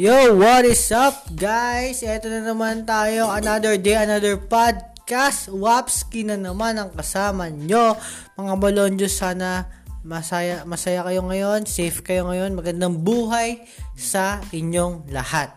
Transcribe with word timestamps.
Yo, 0.00 0.32
what 0.32 0.64
is 0.64 0.88
up 0.96 1.28
guys? 1.36 2.00
Ito 2.00 2.32
na 2.32 2.40
naman 2.40 2.88
tayo, 2.88 3.28
another 3.28 3.76
day, 3.76 4.00
another 4.00 4.40
podcast. 4.40 5.52
Wapski 5.52 6.24
na 6.24 6.40
naman 6.40 6.80
ang 6.80 6.88
kasama 6.96 7.52
nyo. 7.52 8.00
Mga 8.32 8.54
balonjos, 8.56 9.20
sana 9.20 9.68
masaya, 10.00 10.64
masaya 10.64 11.04
kayo 11.04 11.20
ngayon, 11.28 11.68
safe 11.68 12.00
kayo 12.00 12.24
ngayon, 12.32 12.56
magandang 12.56 12.96
buhay 13.04 13.60
sa 13.92 14.40
inyong 14.56 15.04
lahat. 15.12 15.52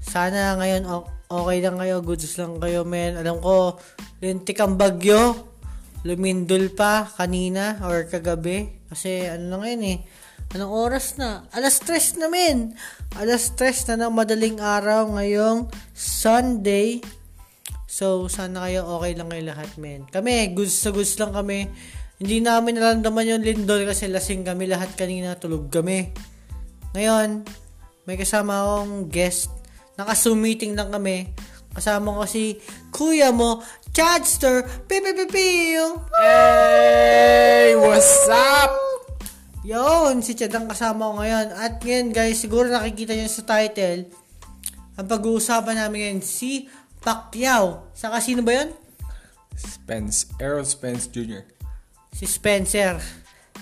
Sana 0.00 0.56
ngayon 0.56 0.88
okay 1.28 1.60
lang 1.60 1.76
kayo, 1.76 2.00
goods 2.00 2.40
lang 2.40 2.56
kayo, 2.56 2.88
men. 2.88 3.20
Alam 3.20 3.36
ko, 3.44 3.76
lintik 4.24 4.56
ang 4.64 4.80
bagyo. 4.80 5.52
Lumindol 6.08 6.72
pa 6.72 7.04
kanina 7.04 7.84
or 7.84 8.08
kagabi. 8.08 8.80
Kasi 8.88 9.28
ano 9.28 9.52
lang 9.52 9.60
ngayon 9.60 9.82
eh 9.92 9.98
Anong 10.54 10.70
oras 10.70 11.18
na? 11.18 11.50
Alas 11.50 11.82
3 11.82 12.22
na 12.22 12.30
men. 12.30 12.78
Alas 13.18 13.50
3 13.58 13.90
na 13.90 14.06
ng 14.06 14.14
madaling 14.14 14.62
araw 14.62 15.10
ngayong 15.18 15.66
Sunday. 15.90 17.02
So, 17.90 18.30
sana 18.30 18.70
kayo 18.70 18.86
okay 18.86 19.18
lang 19.18 19.34
kayo 19.34 19.50
lahat, 19.50 19.70
men. 19.82 20.06
Kami, 20.06 20.54
goods 20.54 20.78
sa 20.78 20.94
goods 20.94 21.18
lang 21.18 21.34
kami. 21.34 21.66
Hindi 22.22 22.38
namin 22.38 22.78
naramdaman 22.78 23.34
yung 23.34 23.42
lindol 23.42 23.82
kasi 23.82 24.06
lasing 24.06 24.46
kami 24.46 24.70
lahat 24.70 24.94
kanina. 24.94 25.34
Tulog 25.34 25.74
kami. 25.74 26.14
Ngayon, 26.94 27.42
may 28.06 28.14
kasama 28.14 28.62
akong 28.62 29.10
guest. 29.10 29.50
Naka-Zoom 29.98 30.38
meeting 30.38 30.78
lang 30.78 30.94
kami. 30.94 31.34
Kasama 31.74 32.14
ko 32.22 32.30
si 32.30 32.62
kuya 32.94 33.34
mo, 33.34 33.58
Chadster, 33.90 34.62
Pipipipiyo. 34.86 36.06
Hey! 36.14 37.74
What's 37.74 38.30
up? 38.30 38.93
Yon, 39.64 40.20
si 40.20 40.36
Chad 40.36 40.52
ang 40.52 40.68
kasama 40.68 41.08
ko 41.08 41.24
ngayon. 41.24 41.48
At 41.56 41.80
ngayon 41.80 42.12
guys, 42.12 42.36
siguro 42.36 42.68
nakikita 42.68 43.16
nyo 43.16 43.24
sa 43.32 43.48
title, 43.48 44.12
ang 45.00 45.08
pag-uusapan 45.08 45.80
namin 45.80 45.98
ngayon, 46.04 46.20
si 46.20 46.68
Pacquiao. 47.00 47.88
Saka 47.96 48.20
sino 48.20 48.44
ba 48.44 48.60
yon? 48.60 48.76
Spence. 49.56 50.28
Errol 50.36 50.68
Spence 50.68 51.08
Jr. 51.08 51.48
Si 52.12 52.28
Spencer. 52.28 53.00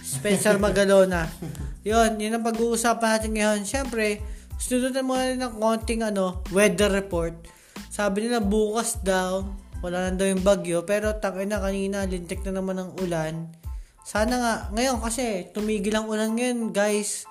Spencer 0.02 0.58
Magalona. 0.58 1.30
yon, 1.86 2.18
yun 2.18 2.34
ang 2.34 2.42
pag-uusapan 2.50 3.22
natin 3.22 3.32
ngayon. 3.38 3.60
Siyempre, 3.62 4.18
sunudan 4.58 5.06
mo 5.06 5.14
na 5.14 5.38
ng 5.38 5.54
konting 5.54 6.02
ano, 6.02 6.42
weather 6.50 6.90
report. 6.90 7.46
Sabi 7.94 8.26
nila 8.26 8.42
bukas 8.42 8.98
daw, 9.06 9.46
wala 9.78 10.10
na 10.10 10.18
daw 10.18 10.26
yung 10.26 10.42
bagyo. 10.42 10.82
Pero 10.82 11.14
tangin 11.22 11.54
na 11.54 11.62
kanina, 11.62 12.02
lintik 12.10 12.42
na 12.42 12.58
naman 12.58 12.82
ng 12.82 12.90
ulan 13.06 13.61
sana 14.02 14.34
nga, 14.38 14.54
ngayon 14.74 14.98
kasi 14.98 15.48
tumigil 15.54 15.94
ang 15.94 16.10
ulan 16.10 16.34
ngayon, 16.34 16.74
guys. 16.74 17.26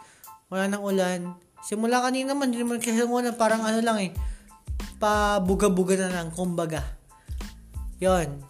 Wala 0.47 0.67
nang 0.67 0.83
ulan. 0.83 1.35
Simula 1.61 2.01
kanina 2.01 2.33
man, 2.33 2.49
hindi 2.49 2.63
naman 2.63 2.81
kasi 2.81 3.03
ulan, 3.03 3.35
parang 3.35 3.63
ano 3.63 3.79
lang 3.83 3.99
eh. 3.99 4.11
Pabuga-buga 4.97 5.95
na 5.99 6.09
lang, 6.09 6.33
kumbaga. 6.33 6.81
Yon. 8.01 8.41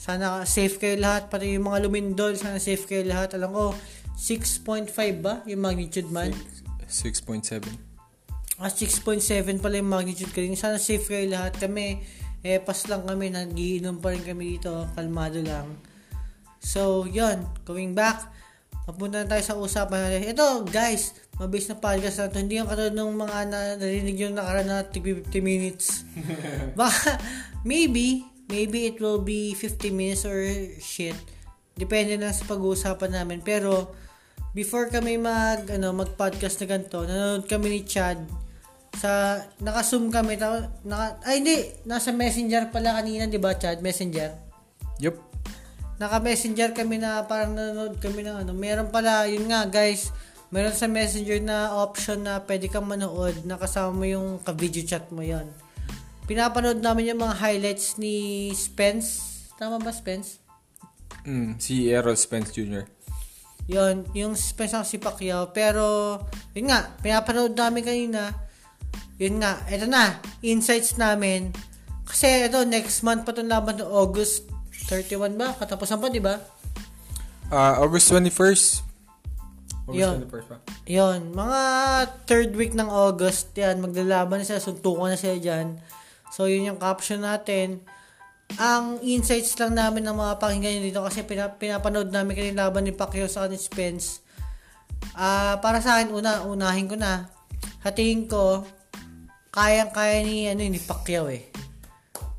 Sana 0.00 0.48
safe 0.48 0.80
kayo 0.80 0.96
lahat, 0.96 1.28
pati 1.28 1.52
yung 1.52 1.68
mga 1.68 1.84
lumindol, 1.84 2.32
sana 2.32 2.56
safe 2.56 2.88
kayo 2.88 3.04
lahat. 3.04 3.36
Alam 3.36 3.52
ko, 3.52 3.64
6.5 4.16 4.92
ba 5.20 5.40
yung 5.48 5.64
magnitude 5.64 6.08
man? 6.08 6.32
6.7. 6.88 7.64
Ah, 8.60 8.68
6.7 8.68 9.60
pala 9.60 9.80
yung 9.80 9.88
magnitude 9.88 10.32
kayo. 10.36 10.48
Sana 10.52 10.76
safe 10.76 11.08
kayo 11.08 11.24
lahat. 11.32 11.56
Kami, 11.56 12.04
eh, 12.44 12.60
pas 12.60 12.76
lang 12.88 13.08
kami, 13.08 13.32
nagiinom 13.32 14.00
pa 14.00 14.12
rin 14.12 14.20
kami 14.20 14.56
dito, 14.56 14.84
kalmado 14.92 15.40
lang. 15.40 15.89
So, 16.60 17.08
yon 17.08 17.48
Going 17.64 17.96
back, 17.96 18.28
papunta 18.84 19.24
na 19.24 19.28
tayo 19.28 19.42
sa 19.42 19.56
usapan 19.56 20.06
natin. 20.06 20.30
Ito, 20.36 20.68
guys, 20.68 21.16
mabilis 21.40 21.66
na 21.72 21.80
podcast 21.80 22.20
na 22.20 22.28
ito. 22.28 22.38
Hindi 22.38 22.60
yung 22.60 22.68
katulad 22.68 22.94
ng 22.94 23.12
mga 23.16 23.38
na, 23.48 23.60
narinig 23.80 24.18
yung 24.20 24.36
nakaraan 24.36 24.68
na 24.68 24.84
50 24.84 25.32
minutes. 25.40 26.04
Baka, 26.78 27.16
maybe, 27.64 28.28
maybe 28.52 28.92
it 28.92 29.00
will 29.00 29.24
be 29.24 29.56
50 29.56 29.90
minutes 29.90 30.28
or 30.28 30.36
shit. 30.78 31.16
Depende 31.74 32.20
na 32.20 32.30
sa 32.30 32.44
pag-uusapan 32.44 33.16
namin. 33.16 33.40
Pero, 33.40 33.96
before 34.52 34.92
kami 34.92 35.16
mag, 35.16 35.64
ano, 35.72 35.96
mag-podcast 35.96 36.60
na 36.60 36.66
ganito, 36.76 37.00
nanonood 37.02 37.48
kami 37.48 37.66
ni 37.72 37.80
Chad 37.88 38.20
sa 38.90 39.38
naka-zoom 39.62 40.10
kami 40.10 40.34
ta, 40.34 40.66
naka, 40.82 41.22
ay 41.22 41.38
hindi 41.38 41.56
nasa 41.86 42.10
messenger 42.10 42.74
pala 42.74 42.98
kanina 42.98 43.30
di 43.30 43.38
ba 43.38 43.54
Chad 43.54 43.78
messenger 43.78 44.34
yup 44.98 45.29
naka-messenger 46.00 46.72
kami 46.72 46.96
na 46.96 47.28
parang 47.28 47.52
nanonood 47.52 48.00
kami 48.00 48.24
ng 48.24 48.40
ano. 48.40 48.56
Meron 48.56 48.88
pala, 48.88 49.28
yun 49.28 49.44
nga 49.52 49.68
guys, 49.68 50.08
meron 50.48 50.72
sa 50.72 50.88
messenger 50.88 51.44
na 51.44 51.76
option 51.76 52.24
na 52.24 52.40
pwede 52.48 52.72
kang 52.72 52.88
manood 52.88 53.44
na 53.44 53.60
kasama 53.60 53.92
mo 53.92 54.04
yung 54.08 54.40
ka-video 54.40 54.80
chat 54.80 55.12
mo 55.12 55.20
yon 55.20 55.44
Pinapanood 56.24 56.80
namin 56.80 57.12
yung 57.12 57.20
mga 57.20 57.36
highlights 57.36 58.00
ni 58.00 58.48
Spence. 58.56 59.20
Tama 59.60 59.76
ba 59.76 59.92
Spence? 59.92 60.40
Mm, 61.28 61.60
si 61.60 61.92
Errol 61.92 62.16
Spence 62.16 62.54
Jr. 62.54 62.88
Yon, 63.68 64.08
yung 64.16 64.32
Spence 64.38 64.72
ang 64.72 64.86
si 64.88 64.96
Pacquiao. 64.96 65.52
Pero, 65.52 66.16
yun 66.56 66.72
nga, 66.72 66.96
pinapanood 67.02 67.52
namin 67.52 67.82
kanina. 67.84 68.30
Yun 69.20 69.42
nga, 69.42 69.58
eto 69.68 69.84
na, 69.84 70.22
insights 70.40 70.96
namin. 70.96 71.52
Kasi 72.06 72.46
ito, 72.46 72.62
next 72.64 73.04
month 73.04 73.26
pa 73.26 73.34
itong 73.34 73.50
laban 73.50 73.76
ng 73.82 73.90
August 73.90 74.48
31 74.90 75.38
ba? 75.38 75.54
Katapusan 75.54 76.02
pa, 76.02 76.10
di 76.10 76.18
ba? 76.18 76.42
Uh, 77.46 77.78
August 77.86 78.10
21st. 78.10 78.82
August 79.86 79.94
yun. 79.94 80.16
21st 80.26 80.46
pa. 80.50 80.56
Yun. 80.90 81.20
Mga 81.30 81.60
third 82.26 82.50
week 82.58 82.74
ng 82.74 82.90
August, 82.90 83.54
yan, 83.54 83.78
maglalaban 83.78 84.42
na 84.42 84.46
sila, 84.46 84.58
suntukan 84.58 85.14
na 85.14 85.18
sila 85.18 85.38
dyan. 85.38 85.78
So, 86.34 86.50
yun 86.50 86.74
yung 86.74 86.82
caption 86.82 87.22
natin. 87.22 87.86
Ang 88.58 88.98
insights 89.06 89.54
lang 89.62 89.78
namin 89.78 90.02
ng 90.10 90.16
mga 90.18 90.42
pakinggan 90.42 90.82
dito 90.82 91.06
kasi 91.06 91.22
pinapanood 91.30 92.10
namin 92.10 92.34
kanina 92.34 92.66
laban 92.66 92.82
ni 92.82 92.90
Pacquiao 92.90 93.30
sa 93.30 93.46
ni 93.46 93.54
Spence. 93.54 94.26
Ah, 95.14 95.54
uh, 95.54 95.54
para 95.62 95.78
sa 95.78 96.02
akin 96.02 96.10
una 96.10 96.42
unahin 96.42 96.90
ko 96.90 96.98
na. 96.98 97.30
Hatiin 97.86 98.26
ko 98.26 98.66
kayang-kaya 99.54 100.26
ni 100.26 100.50
ano 100.50 100.66
ni 100.66 100.82
Pacquiao 100.82 101.30
eh. 101.30 101.46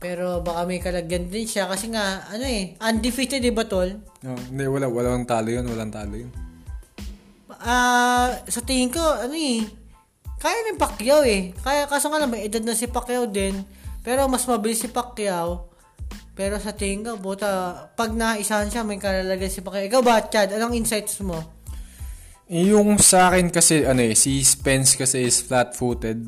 Pero 0.01 0.41
baka 0.41 0.65
may 0.65 0.81
kalagyan 0.81 1.29
din 1.29 1.45
siya 1.45 1.69
kasi 1.69 1.93
nga, 1.93 2.25
ano 2.25 2.41
eh, 2.41 2.73
undefeated, 2.81 3.45
di 3.45 3.53
ba, 3.53 3.69
Tol? 3.69 4.01
No, 4.25 4.33
hindi, 4.33 4.65
wala, 4.65 4.89
walang 4.89 5.29
talo 5.29 5.53
yun, 5.53 5.69
walang 5.69 5.93
talo 5.93 6.17
yun. 6.17 6.33
Ah, 7.61 8.33
uh, 8.33 8.49
sa 8.49 8.65
tingin 8.65 8.89
ko, 8.89 8.97
ano 8.97 9.37
eh, 9.37 9.61
kaya 10.41 10.57
ni 10.65 10.73
Pacquiao 10.73 11.21
eh. 11.21 11.53
Kaya, 11.61 11.85
kaso 11.85 12.09
nga 12.09 12.17
lang, 12.17 12.33
may 12.33 12.49
edad 12.49 12.65
na 12.65 12.73
si 12.73 12.89
Pacquiao 12.89 13.29
din. 13.29 13.61
Pero 14.01 14.25
mas 14.25 14.41
mabilis 14.49 14.81
si 14.81 14.89
Pacquiao. 14.89 15.69
Pero 16.33 16.57
sa 16.57 16.73
tingin 16.73 17.05
ko, 17.05 17.21
buta, 17.21 17.85
pag 17.93 18.17
naisahan 18.17 18.73
siya, 18.73 18.81
may 18.81 18.97
kalalagyan 18.97 19.53
si 19.53 19.61
Pacquiao. 19.61 19.85
Ikaw 19.85 20.01
ba, 20.01 20.25
Chad? 20.25 20.49
Anong 20.57 20.81
insights 20.81 21.21
mo? 21.21 21.37
Yung 22.49 22.97
sa 22.97 23.29
akin 23.29 23.53
kasi, 23.53 23.85
ano 23.85 24.01
eh, 24.01 24.17
si 24.17 24.41
Spence 24.41 24.97
kasi 24.97 25.29
is 25.29 25.45
flat-footed 25.45 26.25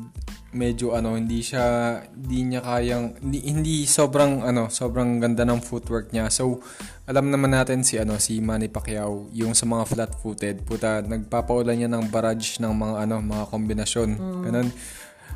medyo 0.54 0.94
ano 0.94 1.18
hindi 1.18 1.42
siya 1.42 1.98
hindi 2.14 2.54
niya 2.54 2.62
kayang 2.62 3.18
hindi, 3.20 3.38
hindi 3.44 3.74
sobrang 3.84 4.46
ano 4.46 4.70
sobrang 4.70 5.18
ganda 5.18 5.42
ng 5.44 5.60
footwork 5.60 6.14
niya. 6.14 6.30
So 6.30 6.62
alam 7.04 7.28
naman 7.28 7.52
natin 7.52 7.84
si 7.84 8.00
ano 8.00 8.16
si 8.22 8.40
Manny 8.40 8.70
Pacquiao 8.70 9.28
yung 9.34 9.52
sa 9.52 9.66
mga 9.66 9.84
flat-footed. 9.84 10.64
Puta 10.64 11.02
nagpapaulan 11.04 11.76
niya 11.76 11.90
ng 11.90 12.08
barrage 12.08 12.62
ng 12.62 12.72
mga 12.72 12.94
ano 13.04 13.14
mga 13.20 13.44
kombinasyon. 13.50 14.10
Mm. 14.14 14.42
ganun 14.46 14.68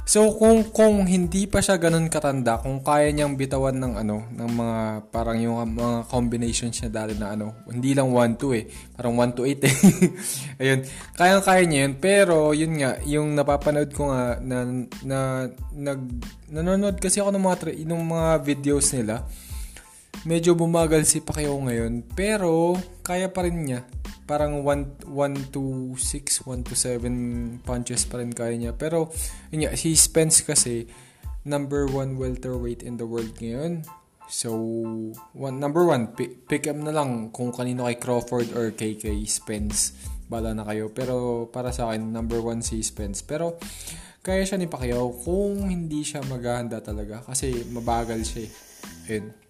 So 0.09 0.33
kung 0.41 0.65
kung 0.73 1.05
hindi 1.05 1.45
pa 1.45 1.61
siya 1.61 1.77
ganun 1.77 2.09
katanda, 2.09 2.57
kung 2.57 2.81
kaya 2.81 3.13
niyang 3.13 3.37
bitawan 3.37 3.77
ng 3.77 3.93
ano, 4.01 4.25
ng 4.33 4.51
mga 4.57 4.79
parang 5.13 5.37
yung 5.37 5.61
mga 5.61 6.09
combinations 6.09 6.81
niya 6.81 6.89
dati 6.89 7.13
na 7.13 7.37
ano, 7.37 7.53
hindi 7.69 7.93
lang 7.93 8.09
1 8.09 8.41
2 8.41 8.57
eh, 8.57 8.65
parang 8.97 9.13
1 9.21 9.37
to 9.37 9.45
8 9.45 9.69
eh. 9.69 9.75
Ayun, 10.65 10.81
kayang-kaya 11.13 11.63
niya 11.69 11.81
yun, 11.85 11.95
pero 12.01 12.57
yun 12.57 12.73
nga, 12.81 12.97
yung 13.05 13.37
napapanood 13.37 13.93
ko 13.93 14.09
nga 14.09 14.41
na, 14.41 14.65
na 15.05 15.19
nag 15.77 16.01
nanonood 16.49 16.97
kasi 17.05 17.21
ako 17.21 17.29
ng 17.37 17.45
mga 17.45 17.57
ng 17.85 18.05
mga 18.09 18.31
videos 18.49 18.89
nila. 18.97 19.29
Medyo 20.27 20.59
bumagal 20.59 21.07
si 21.07 21.23
Pacquiao 21.23 21.59
ngayon, 21.63 22.03
pero 22.17 22.75
kaya 23.07 23.31
pa 23.31 23.47
rin 23.47 23.63
niya 23.63 23.87
parang 24.29 24.61
1, 24.61 25.09
1 25.09 25.57
to 25.57 25.97
6, 25.97 26.45
1 26.45 26.69
to 26.69 26.77
7 26.77 27.65
punches 27.65 28.05
pa 28.05 28.21
rin 28.21 28.29
kaya 28.29 28.53
niya. 28.61 28.77
Pero, 28.77 29.09
yun 29.49 29.65
nga, 29.65 29.73
si 29.73 29.97
Spence 29.97 30.45
kasi, 30.45 30.85
number 31.49 31.89
1 31.89 32.21
welterweight 32.21 32.85
in 32.85 33.01
the 33.01 33.09
world 33.09 33.33
ngayon. 33.41 33.89
So, 34.29 34.53
one, 35.33 35.57
number 35.57 35.89
1, 35.89 36.13
pick, 36.13 36.45
pick 36.45 36.69
up 36.69 36.77
na 36.77 36.93
lang 36.93 37.33
kung 37.33 37.49
kanino 37.49 37.89
kay 37.89 37.97
Crawford 37.97 38.53
or 38.53 38.77
kay, 38.77 39.01
kay 39.01 39.25
Spence. 39.25 39.97
Bala 40.29 40.53
na 40.53 40.69
kayo. 40.69 40.93
Pero, 40.93 41.49
para 41.49 41.73
sa 41.73 41.89
akin, 41.89 42.13
number 42.13 42.45
1 42.45 42.61
si 42.61 42.85
Spence. 42.85 43.25
Pero, 43.25 43.57
kaya 44.21 44.45
siya 44.45 44.61
ni 44.61 44.69
Pacquiao 44.69 45.09
kung 45.25 45.73
hindi 45.73 46.05
siya 46.05 46.21
maghahanda 46.29 46.85
talaga. 46.85 47.25
Kasi, 47.25 47.65
mabagal 47.73 48.21
siya 48.29 48.45
eh. 48.45 49.48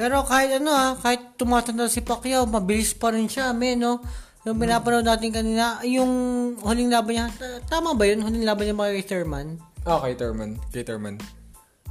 Pero 0.00 0.24
kahit 0.24 0.56
ano 0.56 0.72
ha, 0.72 0.96
kahit 0.96 1.36
tumatanda 1.36 1.84
si 1.92 2.00
Pacquiao, 2.00 2.48
mabilis 2.48 2.96
pa 2.96 3.12
rin 3.12 3.28
siya, 3.28 3.52
men, 3.52 3.84
no? 3.84 4.00
Yung 4.48 4.56
pinapanood 4.56 5.04
natin 5.04 5.28
kanina, 5.28 5.84
yung 5.84 6.08
huling 6.56 6.88
laban 6.88 7.12
niya, 7.12 7.26
tama 7.68 7.92
ba 7.92 8.08
yun? 8.08 8.24
Huling 8.24 8.48
laban 8.48 8.64
niya 8.64 8.72
mga 8.72 8.96
kay 8.96 9.04
Thurman? 9.04 9.46
Ah, 9.84 10.00
kay 10.00 10.16
Thurman. 10.16 10.56
Kay 10.72 10.88
Thurman. 10.88 11.20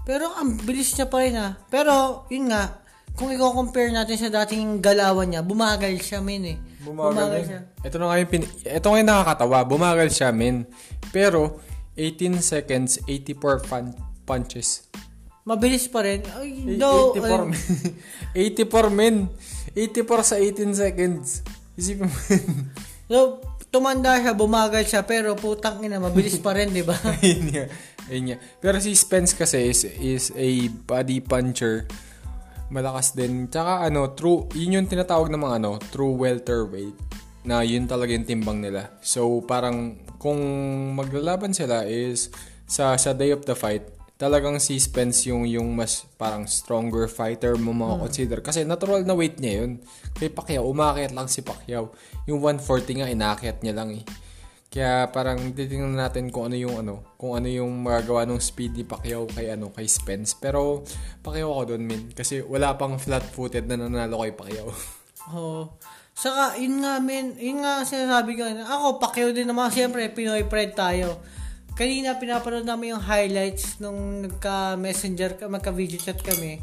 Pero 0.10 0.34
ang 0.34 0.58
bilis 0.58 0.98
niya 0.98 1.06
pa 1.06 1.22
rin 1.22 1.38
ha. 1.38 1.54
Pero, 1.70 2.26
yun 2.34 2.50
nga, 2.50 2.82
kung 3.14 3.30
i-compare 3.30 3.94
natin 3.94 4.18
sa 4.18 4.34
dating 4.42 4.82
galawan 4.82 5.30
niya, 5.30 5.46
bumagal 5.46 5.94
siya, 6.02 6.18
men 6.26 6.50
eh. 6.50 6.58
Bumagal, 6.82 7.46
siya. 7.46 7.62
Ito 7.86 8.02
na 8.02 8.10
nga 8.10 8.18
yung 8.18 8.32
pin- 8.34 8.54
ito 8.66 8.88
nga 8.90 8.98
yung 8.98 9.10
nakakatawa. 9.14 9.58
Bumagal 9.70 10.10
siya, 10.10 10.34
men. 10.34 10.66
Pero, 11.14 11.62
18 11.94 12.42
seconds, 12.42 12.98
84 13.06 13.62
pun- 13.70 13.94
punches. 14.26 14.90
Mabilis 15.50 15.90
pa 15.90 16.06
rin. 16.06 16.22
Ay, 16.38 16.78
no, 16.78 17.18
84 17.18 17.26
ay, 17.26 17.42
men. 17.50 17.58
84 18.38 18.94
men. 18.94 19.18
84 19.74 20.30
sa 20.30 20.36
18 20.38 20.78
seconds. 20.78 21.42
Isipin 21.74 22.06
mo. 22.06 22.18
no, 23.10 23.42
tumanda 23.74 24.18
siya, 24.22 24.38
bumagal 24.38 24.86
siya, 24.86 25.02
pero 25.06 25.34
putang 25.34 25.82
ina, 25.82 25.98
mabilis 25.98 26.38
pa 26.38 26.54
rin, 26.54 26.70
di 26.70 26.86
ba? 26.86 26.94
Ayun 27.22 27.50
nga. 27.50 27.66
Ayun 28.10 28.26
nga. 28.34 28.38
Pero 28.62 28.78
si 28.78 28.94
Spence 28.94 29.34
kasi 29.34 29.74
is, 29.74 29.86
is 29.98 30.26
a 30.38 30.70
body 30.86 31.22
puncher. 31.22 31.90
Malakas 32.70 33.18
din. 33.18 33.50
Tsaka 33.50 33.86
ano, 33.90 34.14
true, 34.14 34.46
yun 34.54 34.82
yung 34.82 34.90
tinatawag 34.90 35.34
ng 35.34 35.42
mga 35.42 35.56
ano, 35.62 35.82
true 35.90 36.14
welterweight. 36.14 36.98
Na 37.46 37.66
yun 37.66 37.90
talaga 37.90 38.14
yung 38.14 38.30
timbang 38.30 38.62
nila. 38.62 38.94
So, 39.02 39.42
parang 39.42 39.98
kung 40.22 40.38
maglalaban 40.94 41.58
sila 41.58 41.90
is 41.90 42.30
sa 42.70 42.94
sa 43.02 43.18
day 43.18 43.34
of 43.34 43.50
the 43.50 43.58
fight, 43.58 43.82
talagang 44.20 44.60
si 44.60 44.76
Spence 44.76 45.32
yung 45.32 45.48
yung 45.48 45.72
mas 45.72 46.04
parang 46.20 46.44
stronger 46.44 47.08
fighter 47.08 47.56
mo 47.56 47.72
mga 47.72 47.96
consider. 48.04 48.40
Kasi 48.44 48.68
natural 48.68 49.08
na 49.08 49.16
weight 49.16 49.40
niya 49.40 49.64
yun. 49.64 49.80
Kay 50.20 50.28
Pacquiao, 50.36 50.68
umakit 50.68 51.16
lang 51.16 51.32
si 51.32 51.40
Pacquiao. 51.40 51.96
Yung 52.28 52.44
140 52.44 53.00
nga, 53.00 53.08
inakyat 53.08 53.64
niya 53.64 53.80
lang 53.80 53.96
eh. 53.96 54.04
Kaya 54.70 55.10
parang 55.10 55.56
titingnan 55.56 55.98
natin 55.98 56.30
kung 56.30 56.52
ano 56.52 56.60
yung 56.60 56.84
ano, 56.84 57.16
kung 57.18 57.34
ano 57.34 57.48
yung 57.50 57.72
magagawa 57.82 58.28
ng 58.28 58.38
speed 58.38 58.78
ni 58.78 58.84
Pacquiao 58.84 59.26
kay 59.26 59.56
ano, 59.56 59.72
kay 59.72 59.88
Spence. 59.88 60.36
Pero 60.36 60.84
Pacquiao 61.24 61.56
ako 61.56 61.64
doon, 61.74 61.84
min, 61.88 62.02
kasi 62.12 62.44
wala 62.44 62.76
pang 62.76 63.00
flat-footed 63.00 63.66
na 63.72 63.80
nanalo 63.80 64.20
kay 64.28 64.36
Pacquiao. 64.36 64.70
Oo. 65.34 65.80
Saka, 66.12 66.60
yun 66.60 66.84
nga, 66.84 67.00
men, 67.00 67.40
yun 67.40 67.64
nga 67.64 67.88
sinasabi 67.88 68.36
ko. 68.36 68.44
Ako, 68.46 69.00
Pacquiao 69.00 69.32
din 69.32 69.48
naman, 69.48 69.72
siyempre, 69.72 70.12
Pinoy 70.12 70.44
pride 70.44 70.76
tayo. 70.76 71.24
Kanina, 71.80 72.20
pinapanood 72.20 72.68
namin 72.68 72.92
yung 72.92 73.00
highlights 73.08 73.80
nung 73.80 74.20
nagka-messenger, 74.28 75.48
magka-video 75.48 75.96
chat 75.96 76.20
kami. 76.20 76.60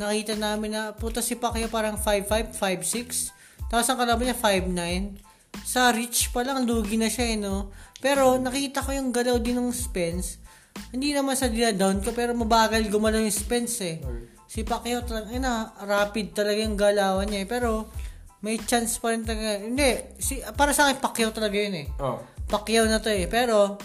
Nakita 0.00 0.32
namin 0.32 0.72
na, 0.72 0.96
puta 0.96 1.20
si 1.20 1.36
Pacquiao 1.36 1.68
parang 1.68 2.00
5'5", 2.00 2.56
5'6". 2.56 3.36
Tapos 3.68 3.84
ang 3.92 4.00
kalaban 4.00 4.24
niya 4.24 4.38
5'9". 4.40 5.20
Sa 5.60 5.92
reach 5.92 6.32
pa 6.32 6.40
lang, 6.40 6.64
lugi 6.64 6.96
na 6.96 7.12
siya 7.12 7.36
eh, 7.36 7.36
no? 7.36 7.68
Pero, 8.00 8.40
nakita 8.40 8.80
ko 8.80 8.96
yung 8.96 9.12
galaw 9.12 9.36
din 9.36 9.60
ng 9.60 9.76
Spence. 9.76 10.40
Hindi 10.88 11.12
naman 11.12 11.36
sa 11.36 11.52
down 11.52 12.00
ko, 12.00 12.16
pero 12.16 12.32
mabagal 12.32 12.88
gumalaw 12.88 13.20
yung 13.20 13.36
Spence 13.36 13.84
eh. 13.84 14.00
Si 14.48 14.64
Pacquiao 14.64 15.04
talaga, 15.04 15.36
ina, 15.36 15.76
rapid 15.84 16.32
talaga 16.32 16.64
yung 16.64 16.80
galawan 16.80 17.28
niya 17.28 17.44
eh. 17.44 17.48
Pero, 17.48 17.92
may 18.40 18.56
chance 18.64 18.96
pa 19.04 19.12
rin 19.12 19.20
talaga. 19.20 19.68
Hindi, 19.68 20.16
si, 20.16 20.40
para 20.56 20.72
sa 20.72 20.88
akin, 20.88 20.96
Pacquiao 20.96 21.28
talaga 21.28 21.60
yun 21.60 21.76
eh. 21.76 21.86
Oh. 22.00 22.24
Pacquiao 22.48 22.88
na 22.88 23.04
to 23.04 23.12
eh. 23.12 23.28
Pero, 23.28 23.76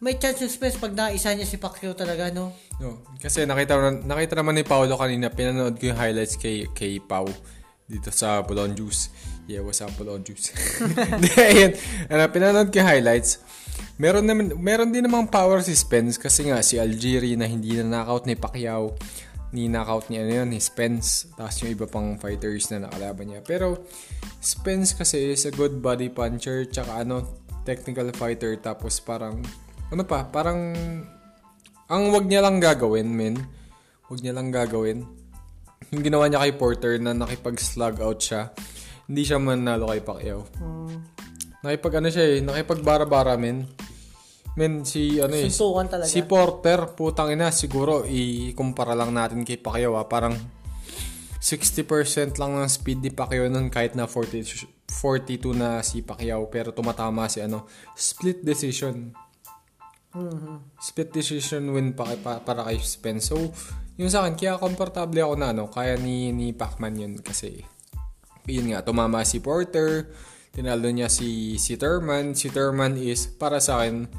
may 0.00 0.16
chance 0.16 0.40
yung 0.40 0.52
Spence 0.52 0.80
pag 0.80 0.96
naisa 0.96 1.36
niya 1.36 1.44
si 1.44 1.60
Pacquiao 1.60 1.92
talaga, 1.92 2.32
no? 2.32 2.56
No, 2.80 3.04
kasi 3.20 3.44
nakita 3.44 3.76
nakita 4.00 4.32
naman 4.32 4.56
ni 4.56 4.64
Paolo 4.64 4.96
kanina, 4.96 5.28
pinanood 5.28 5.76
ko 5.76 5.92
yung 5.92 6.00
highlights 6.00 6.40
kay 6.40 6.64
kay 6.72 6.96
Pau 7.04 7.28
dito 7.84 8.08
sa 8.08 8.40
Bolon 8.40 8.72
Juice. 8.72 9.12
Yeah, 9.44 9.60
what's 9.60 9.84
up 9.84 9.92
Bolon 10.00 10.24
Juice? 10.24 10.56
Ayun. 11.36 11.76
Ano, 12.08 12.22
pinanood 12.32 12.72
ko 12.72 12.80
yung 12.80 12.90
highlights. 12.90 13.44
Meron 14.00 14.24
naman 14.24 14.56
meron 14.56 14.88
din 14.88 15.04
namang 15.04 15.28
power 15.28 15.60
si 15.60 15.76
Spence 15.76 16.16
kasi 16.16 16.48
nga 16.48 16.64
si 16.64 16.80
Algieri 16.80 17.36
na 17.36 17.44
hindi 17.44 17.76
na 17.76 18.00
knockout 18.00 18.24
ni 18.24 18.40
Pacquiao 18.40 18.96
ni 19.50 19.66
knockout 19.66 20.08
niya 20.08 20.22
ano 20.22 20.32
yun, 20.42 20.48
ni 20.54 20.60
Spence 20.62 21.26
tapos 21.34 21.58
yung 21.60 21.74
iba 21.74 21.86
pang 21.90 22.14
fighters 22.16 22.70
na 22.70 22.86
nakalaban 22.86 23.34
niya 23.34 23.42
pero 23.42 23.82
Spence 24.38 24.94
kasi 24.94 25.34
is 25.34 25.42
a 25.42 25.50
good 25.50 25.82
body 25.82 26.06
puncher 26.06 26.62
tsaka 26.70 27.02
ano 27.02 27.26
technical 27.66 28.06
fighter 28.14 28.54
tapos 28.62 29.02
parang 29.02 29.42
ano 29.90 30.02
pa 30.06 30.26
parang 30.26 30.74
ang 31.90 32.02
wag 32.14 32.30
niya 32.30 32.46
lang 32.46 32.62
gagawin, 32.62 33.10
men. 33.10 33.34
Wag 34.06 34.22
niya 34.22 34.30
lang 34.30 34.54
gagawin. 34.54 35.02
Yung 35.90 36.06
ginawa 36.06 36.30
niya 36.30 36.38
kay 36.46 36.54
Porter 36.54 37.02
na 37.02 37.10
nakipag-slug 37.10 37.98
out 37.98 38.22
siya, 38.22 38.54
hindi 39.10 39.26
siya 39.26 39.42
manalo 39.42 39.90
kay 39.90 40.02
Pacquiao. 40.06 40.46
Nakipag 41.66 41.98
ano 41.98 42.08
siya 42.14 42.24
eh, 42.30 42.38
nakipag-bara-bara, 42.46 43.34
men. 43.34 43.66
Men, 44.54 44.86
si 44.86 45.18
ano 45.18 45.34
eh, 45.34 45.50
Suntukan 45.50 45.86
talaga. 45.98 46.06
si 46.06 46.22
Porter, 46.22 46.94
putang 46.94 47.34
ina, 47.34 47.50
siguro 47.50 48.06
ikumpara 48.06 48.94
lang 48.94 49.10
natin 49.10 49.42
kay 49.42 49.58
Pacquiao 49.58 49.98
ah, 49.98 50.06
parang 50.06 50.38
60% 51.42 52.38
lang 52.38 52.54
ng 52.54 52.70
speed 52.70 52.98
ni 53.02 53.10
Pacquiao 53.10 53.50
nun 53.50 53.66
kahit 53.66 53.98
na 53.98 54.06
40, 54.06 54.86
42 54.86 55.58
na 55.58 55.82
si 55.82 56.06
Pacquiao 56.06 56.46
pero 56.46 56.70
tumatama 56.70 57.26
si 57.26 57.42
ano, 57.42 57.66
split 57.98 58.46
decision. 58.46 59.10
Split 60.82 61.14
decision 61.14 61.70
win 61.70 61.94
pa, 61.94 62.18
pa 62.18 62.42
para 62.42 62.66
kay 62.66 62.82
Spence. 62.82 63.30
So, 63.30 63.38
yung 63.94 64.10
sa 64.10 64.26
akin, 64.26 64.34
kaya 64.34 64.58
komportable 64.58 65.22
ako 65.22 65.34
na 65.38 65.54
ano, 65.54 65.70
kaya 65.70 65.94
ni, 65.94 66.34
ni 66.34 66.50
Pacman 66.50 66.98
yun 66.98 67.14
kasi 67.22 67.62
yun 68.50 68.74
nga, 68.74 68.82
tumama 68.82 69.22
si 69.22 69.38
Porter, 69.38 70.10
tinalo 70.50 70.90
niya 70.90 71.06
si, 71.06 71.54
si 71.62 71.78
Thurman. 71.78 72.34
Si 72.34 72.50
Thurman 72.50 72.98
is, 72.98 73.30
para 73.30 73.62
sa 73.62 73.82
akin, 73.82 74.10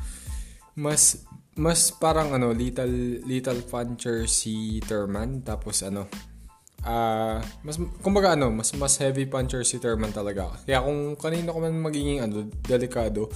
mas 0.79 1.27
mas 1.59 1.91
parang 1.91 2.31
ano, 2.31 2.55
little 2.55 3.19
little 3.27 3.59
puncher 3.67 4.23
si 4.25 4.79
Thurman. 4.87 5.43
Tapos 5.43 5.83
ano, 5.83 6.07
ah 6.87 7.43
mas 7.61 7.75
kumbaga 7.99 8.39
ano, 8.39 8.49
mas 8.49 8.71
mas 8.79 8.95
heavy 9.03 9.27
puncher 9.27 9.67
si 9.67 9.77
Thurman 9.83 10.15
talaga. 10.15 10.55
Kaya 10.63 10.79
kung 10.79 11.19
kanino 11.19 11.51
ko 11.51 11.59
man 11.59 11.75
magiging 11.75 12.23
ano, 12.23 12.47
delikado, 12.63 13.27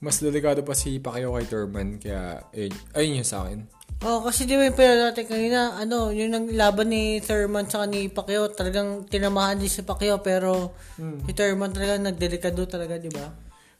mas 0.00 0.20
delikado 0.20 0.60
pa 0.60 0.76
si 0.76 1.00
Pacquiao 1.00 1.36
kay 1.36 1.46
Thurman. 1.48 1.96
Kaya 1.96 2.44
ayun, 2.52 2.74
ayun 2.92 3.18
yung 3.22 3.28
sa 3.28 3.46
akin. 3.46 3.60
Oh, 4.04 4.20
kasi 4.20 4.44
di 4.44 4.52
ba 4.52 4.68
yung 4.68 4.76
natin 4.76 5.24
kanina, 5.24 5.72
ano, 5.80 6.12
yung 6.12 6.28
nang 6.28 6.52
laban 6.52 6.92
ni 6.92 7.16
Thurman 7.24 7.64
sa 7.64 7.88
ni 7.88 8.12
Pacquiao, 8.12 8.52
talagang 8.52 9.08
tinamahan 9.08 9.56
din 9.56 9.72
si 9.72 9.80
Pacquiao, 9.80 10.20
pero 10.20 10.76
si 11.24 11.32
Thurman 11.32 11.72
talaga 11.72 11.96
nagdelikado 11.96 12.68
talaga, 12.68 13.00
di 13.00 13.08
ba? 13.08 13.32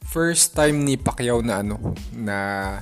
First 0.09 0.57
time 0.57 0.81
ni 0.89 0.97
Pacquiao 0.97 1.45
na 1.45 1.61
ano, 1.61 1.93
na 2.17 2.37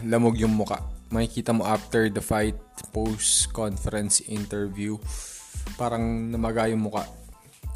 lamog 0.07 0.39
yung 0.39 0.55
muka. 0.55 0.79
Makikita 1.11 1.51
mo 1.51 1.67
after 1.67 2.07
the 2.07 2.23
fight, 2.23 2.55
post-conference 2.95 4.23
interview, 4.31 4.95
parang 5.75 6.31
namaga 6.31 6.71
yung 6.71 6.87
muka. 6.87 7.03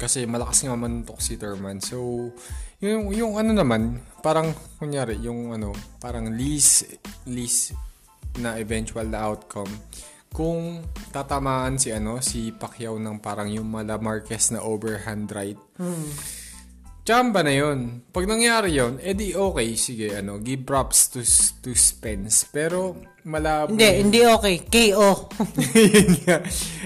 Kasi 0.00 0.24
malakas 0.24 0.64
nga 0.64 0.72
manuntok 0.72 1.20
si 1.20 1.36
Thurman. 1.36 1.84
So, 1.84 2.32
yung, 2.80 3.12
yung 3.12 3.32
ano 3.36 3.52
naman, 3.52 4.00
parang, 4.24 4.52
kunyari, 4.80 5.20
yung 5.20 5.52
ano, 5.52 5.72
parang 6.00 6.32
least, 6.32 6.88
least 7.28 7.76
na 8.40 8.56
eventual 8.56 9.08
na 9.08 9.28
outcome. 9.28 9.70
Kung 10.30 10.80
tatamaan 11.10 11.76
si 11.76 11.90
ano, 11.90 12.22
si 12.22 12.54
Pacquiao 12.54 12.96
ng 12.96 13.18
parang 13.18 13.50
yung 13.50 13.66
Mala 13.66 13.98
Marquez 13.98 14.54
na 14.54 14.62
overhand 14.62 15.26
right, 15.34 15.58
Chamba 17.00 17.40
na 17.40 17.50
yun. 17.50 18.04
Pag 18.12 18.28
nangyari 18.28 18.76
yun, 18.76 19.00
edi 19.02 19.32
okay, 19.32 19.74
sige, 19.74 20.14
ano, 20.14 20.36
give 20.38 20.62
props 20.68 21.10
to, 21.10 21.24
to 21.58 21.72
Spence. 21.72 22.46
Pero, 22.46 23.02
malabo. 23.24 23.72
Hindi, 23.72 24.04
hindi 24.04 24.20
okay. 24.22 24.62
KO. 24.62 25.26
ayun 25.74 26.12
nga. 26.22 26.38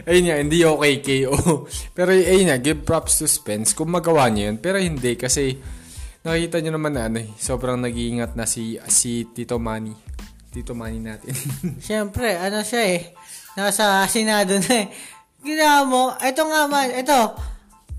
Ayun 0.06 0.24
nga, 0.24 0.36
hindi 0.38 0.58
okay 0.64 0.94
KO. 1.02 1.66
Pero, 1.92 2.14
ayun 2.14 2.46
nga, 2.48 2.56
give 2.62 2.86
props 2.86 3.20
to 3.20 3.26
Spence 3.26 3.76
kung 3.76 3.92
magawa 3.92 4.30
niya 4.30 4.54
yun. 4.54 4.58
Pero 4.62 4.78
hindi, 4.80 5.12
kasi, 5.18 5.58
nakita 6.24 6.56
niyo 6.58 6.72
naman 6.72 6.96
na, 6.96 7.06
ano, 7.06 7.20
eh, 7.20 7.28
sobrang 7.36 7.76
nag-iingat 7.76 8.32
na 8.32 8.48
si, 8.48 8.80
si 8.88 9.28
Tito 9.28 9.60
Manny. 9.60 9.92
Tito 10.48 10.72
Manny 10.72 10.98
natin. 10.98 11.36
Siyempre, 11.84 12.40
ano 12.40 12.64
siya 12.64 12.82
eh. 12.96 13.12
Nasa 13.54 14.02
Senado 14.08 14.56
na 14.56 14.72
eh. 14.72 14.88
Ginawa 15.44 15.84
mo, 15.84 16.02
eto 16.24 16.48
nga 16.48 16.64
man, 16.64 16.88
eto, 16.88 17.36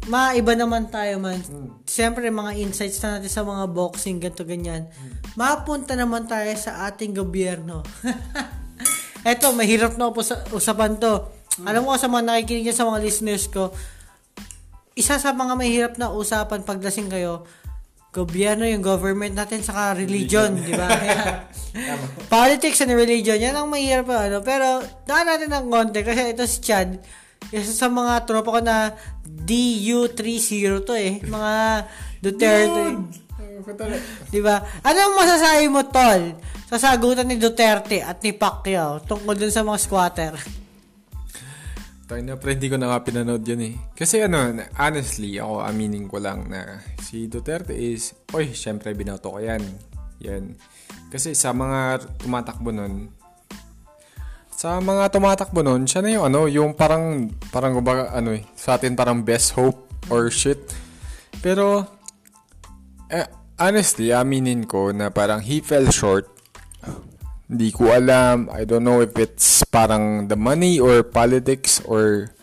maiba 0.10 0.58
naman 0.58 0.90
tayo 0.90 1.22
man. 1.22 1.38
Siyempre, 1.86 2.34
mga 2.34 2.58
insights 2.58 2.98
na 3.06 3.22
natin 3.22 3.30
sa 3.30 3.46
mga 3.46 3.70
boxing, 3.70 4.18
ganito 4.18 4.42
ganyan. 4.42 4.90
Mapunta 5.38 5.94
naman 5.94 6.26
tayo 6.26 6.50
sa 6.58 6.90
ating 6.90 7.14
gobyerno. 7.14 7.86
eto, 9.30 9.54
mahirap 9.54 9.94
na 10.02 10.10
upos- 10.10 10.50
usapan 10.50 10.98
to. 10.98 11.30
Alam 11.62 11.86
mo 11.86 11.94
sa 12.02 12.10
mga 12.10 12.26
nakikinig 12.26 12.74
niya 12.74 12.76
sa 12.82 12.90
mga 12.90 13.06
listeners 13.06 13.46
ko, 13.48 13.70
isa 14.98 15.22
sa 15.22 15.32
mga 15.32 15.54
mahirap 15.54 15.94
na 16.02 16.10
usapan 16.10 16.66
paglasing 16.66 17.08
kayo, 17.14 17.46
gobyerno, 18.16 18.64
yung 18.64 18.80
government 18.80 19.36
natin, 19.36 19.60
saka 19.60 20.00
religion, 20.00 20.56
di 20.56 20.72
ba? 20.72 20.88
Politics 22.32 22.88
and 22.88 22.96
religion, 22.96 23.36
yan 23.36 23.52
ang 23.52 23.68
mahirap 23.68 24.08
pa, 24.08 24.32
ano. 24.32 24.40
Pero, 24.40 24.80
daan 25.04 25.28
natin 25.28 25.52
ng 25.52 25.68
konti, 25.68 26.00
kasi 26.00 26.32
ito 26.32 26.48
si 26.48 26.64
Chad, 26.64 26.96
isa 27.52 27.76
sa 27.76 27.92
mga 27.92 28.24
tropa 28.24 28.56
ko 28.56 28.62
na 28.64 28.96
DU30 29.28 30.88
to 30.88 30.96
eh. 30.96 31.20
Mga 31.28 31.54
Duterte. 32.24 32.84
Di 34.32 34.40
ba? 34.40 34.64
Ano 34.82 34.98
ang 34.98 35.14
masasabi 35.20 35.68
mo, 35.68 35.84
Tol, 35.86 36.40
sa 36.66 36.80
sagutan 36.80 37.28
ni 37.28 37.36
Duterte 37.36 38.02
at 38.02 38.24
ni 38.24 38.34
Pacquiao 38.34 39.04
tungkol 39.04 39.36
dun 39.38 39.54
sa 39.54 39.62
mga 39.62 39.80
squatter? 39.84 40.34
Tayo 42.06 42.22
na, 42.22 42.38
pre, 42.38 42.54
hindi 42.54 42.70
ko 42.70 42.78
na 42.78 42.94
nga 42.94 43.02
pinanood 43.02 43.42
yun 43.42 43.66
eh. 43.66 43.74
Kasi 43.98 44.22
ano, 44.22 44.54
honestly, 44.78 45.42
ako 45.42 45.66
aminin 45.66 46.06
ko 46.06 46.22
lang 46.22 46.46
na 46.46 46.78
si 47.02 47.26
Duterte 47.26 47.74
is, 47.74 48.14
oy, 48.30 48.54
syempre 48.54 48.94
binoto 48.94 49.34
ko 49.34 49.42
yan. 49.42 49.66
Yan. 50.22 50.54
Kasi 51.10 51.34
sa 51.34 51.50
mga 51.50 52.06
tumatakbo 52.22 52.70
nun, 52.70 53.10
sa 54.54 54.78
mga 54.78 55.18
tumatakbo 55.18 55.66
nun, 55.66 55.90
siya 55.90 56.06
na 56.06 56.14
yung 56.14 56.26
ano, 56.30 56.46
yung 56.46 56.78
parang, 56.78 57.34
parang 57.50 57.74
kumbaga, 57.74 58.14
ano 58.14 58.38
eh, 58.38 58.46
sa 58.54 58.78
atin 58.78 58.94
parang 58.94 59.26
best 59.26 59.58
hope 59.58 59.90
or 60.14 60.30
shit. 60.30 60.62
Pero, 61.42 61.90
eh, 63.10 63.26
honestly, 63.58 64.14
aminin 64.14 64.70
ko 64.70 64.94
na 64.94 65.10
parang 65.10 65.42
he 65.42 65.58
fell 65.58 65.90
short 65.90 66.30
hindi 67.46 67.70
ko 67.70 67.94
alam. 67.94 68.50
I 68.50 68.66
don't 68.66 68.86
know 68.86 69.06
if 69.06 69.14
it's 69.22 69.62
parang 69.70 70.26
the 70.26 70.38
money 70.38 70.82
or 70.82 71.06
politics 71.06 71.82
or 71.86 72.34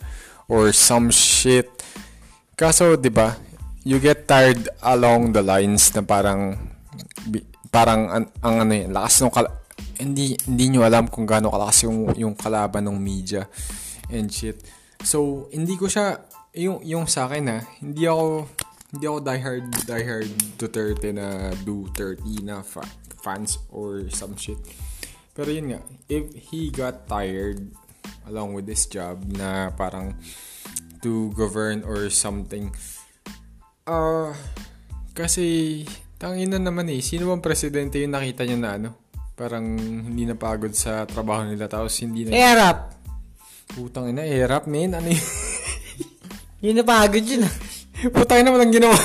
or 0.47 0.71
some 0.71 1.11
shit. 1.11 1.67
Kaso, 2.55 2.95
'di 2.95 3.11
ba? 3.11 3.35
You 3.83 3.99
get 3.99 4.31
tired 4.31 4.71
along 4.79 5.35
the 5.35 5.43
lines 5.43 5.91
na 5.91 6.01
parang 6.07 6.55
parang 7.67 8.01
ang, 8.07 8.25
ang 8.39 8.55
ano 8.63 8.73
yun, 8.77 8.91
lakas 8.95 9.25
ng 9.25 9.33
kal- 9.33 9.59
hindi 9.99 10.37
hindi 10.47 10.65
niyo 10.71 10.85
alam 10.85 11.09
kung 11.09 11.25
gaano 11.25 11.49
kalakas 11.51 11.89
yung 11.89 12.13
yung 12.15 12.35
kalaban 12.37 12.85
ng 12.87 12.95
media 12.95 13.49
and 14.13 14.29
shit. 14.31 14.61
So, 15.03 15.49
hindi 15.51 15.75
ko 15.75 15.91
siya 15.91 16.21
yung 16.55 16.79
yung 16.85 17.09
sa 17.09 17.27
akin 17.27 17.43
ha, 17.49 17.59
hindi 17.81 18.05
ako 18.05 18.47
hindi 18.93 19.05
ako 19.09 19.17
diehard 19.25 19.65
diehard 19.89 20.31
Duterte 20.55 21.09
na 21.11 21.49
Duterte 21.65 22.39
na 22.45 22.61
fa- 22.61 22.87
fans 23.19 23.57
or 23.73 24.05
some 24.13 24.37
shit. 24.37 24.61
Pero 25.33 25.49
yun 25.49 25.73
nga, 25.73 25.81
if 26.05 26.29
he 26.53 26.69
got 26.69 27.09
tired 27.09 27.73
along 28.29 28.53
with 28.53 28.69
this 28.69 28.85
job 28.85 29.25
na 29.33 29.73
parang 29.73 30.13
to 31.01 31.33
govern 31.33 31.81
or 31.81 32.05
something, 32.13 32.69
uh, 33.89 34.29
kasi 35.17 35.81
tangina 36.21 36.61
naman 36.61 36.85
eh, 36.93 37.01
sino 37.01 37.33
bang 37.33 37.41
presidente 37.41 37.97
yung 37.97 38.13
nakita 38.13 38.45
niya 38.45 38.59
na 38.61 38.71
ano? 38.77 38.89
Parang 39.33 39.65
hindi 39.81 40.29
napagod 40.29 40.77
sa 40.77 41.09
trabaho 41.09 41.49
nila 41.49 41.65
tapos 41.65 41.97
hindi 42.05 42.29
na... 42.29 42.37
Erap! 42.37 42.93
Putang 43.73 44.13
ina, 44.13 44.21
erap 44.21 44.69
men, 44.69 44.93
ano 44.93 45.09
yun? 45.09 45.27
Yun 46.63 46.77
napagod 46.79 47.25
yun 47.25 47.49
ah. 47.49 47.53
Putang 48.13 48.45
ina 48.45 48.53
mo 48.53 48.61
lang 48.61 48.69
ginawa. 48.69 48.95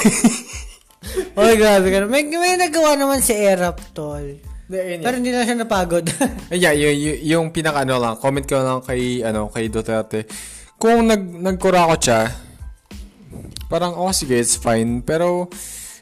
Grabe 1.59 1.87
ka 1.89 1.99
na. 2.05 2.07
May, 2.07 2.29
may 2.29 2.55
nagawa 2.61 2.95
naman 2.95 3.25
si 3.25 3.33
Erap, 3.33 3.81
tol. 3.97 4.48
Pero 4.69 5.15
hindi 5.17 5.33
na 5.33 5.49
siya 5.49 5.57
napagod. 5.57 6.05
yeah, 6.53 6.77
yung, 6.77 6.93
yung, 6.93 7.19
yung 7.25 7.47
pinaka 7.49 7.89
ano 7.89 7.97
lang, 7.97 8.15
comment 8.21 8.45
ko 8.45 8.61
lang 8.61 8.81
kay 8.85 9.25
ano 9.25 9.49
kay 9.49 9.73
Duterte. 9.73 10.29
Kung 10.77 11.09
nag 11.09 11.25
nagkura 11.41 11.89
ko 11.89 11.97
siya, 11.97 12.29
parang 13.73 13.97
oh 13.97 14.13
sige, 14.13 14.37
it's 14.37 14.61
fine. 14.61 15.01
Pero 15.01 15.49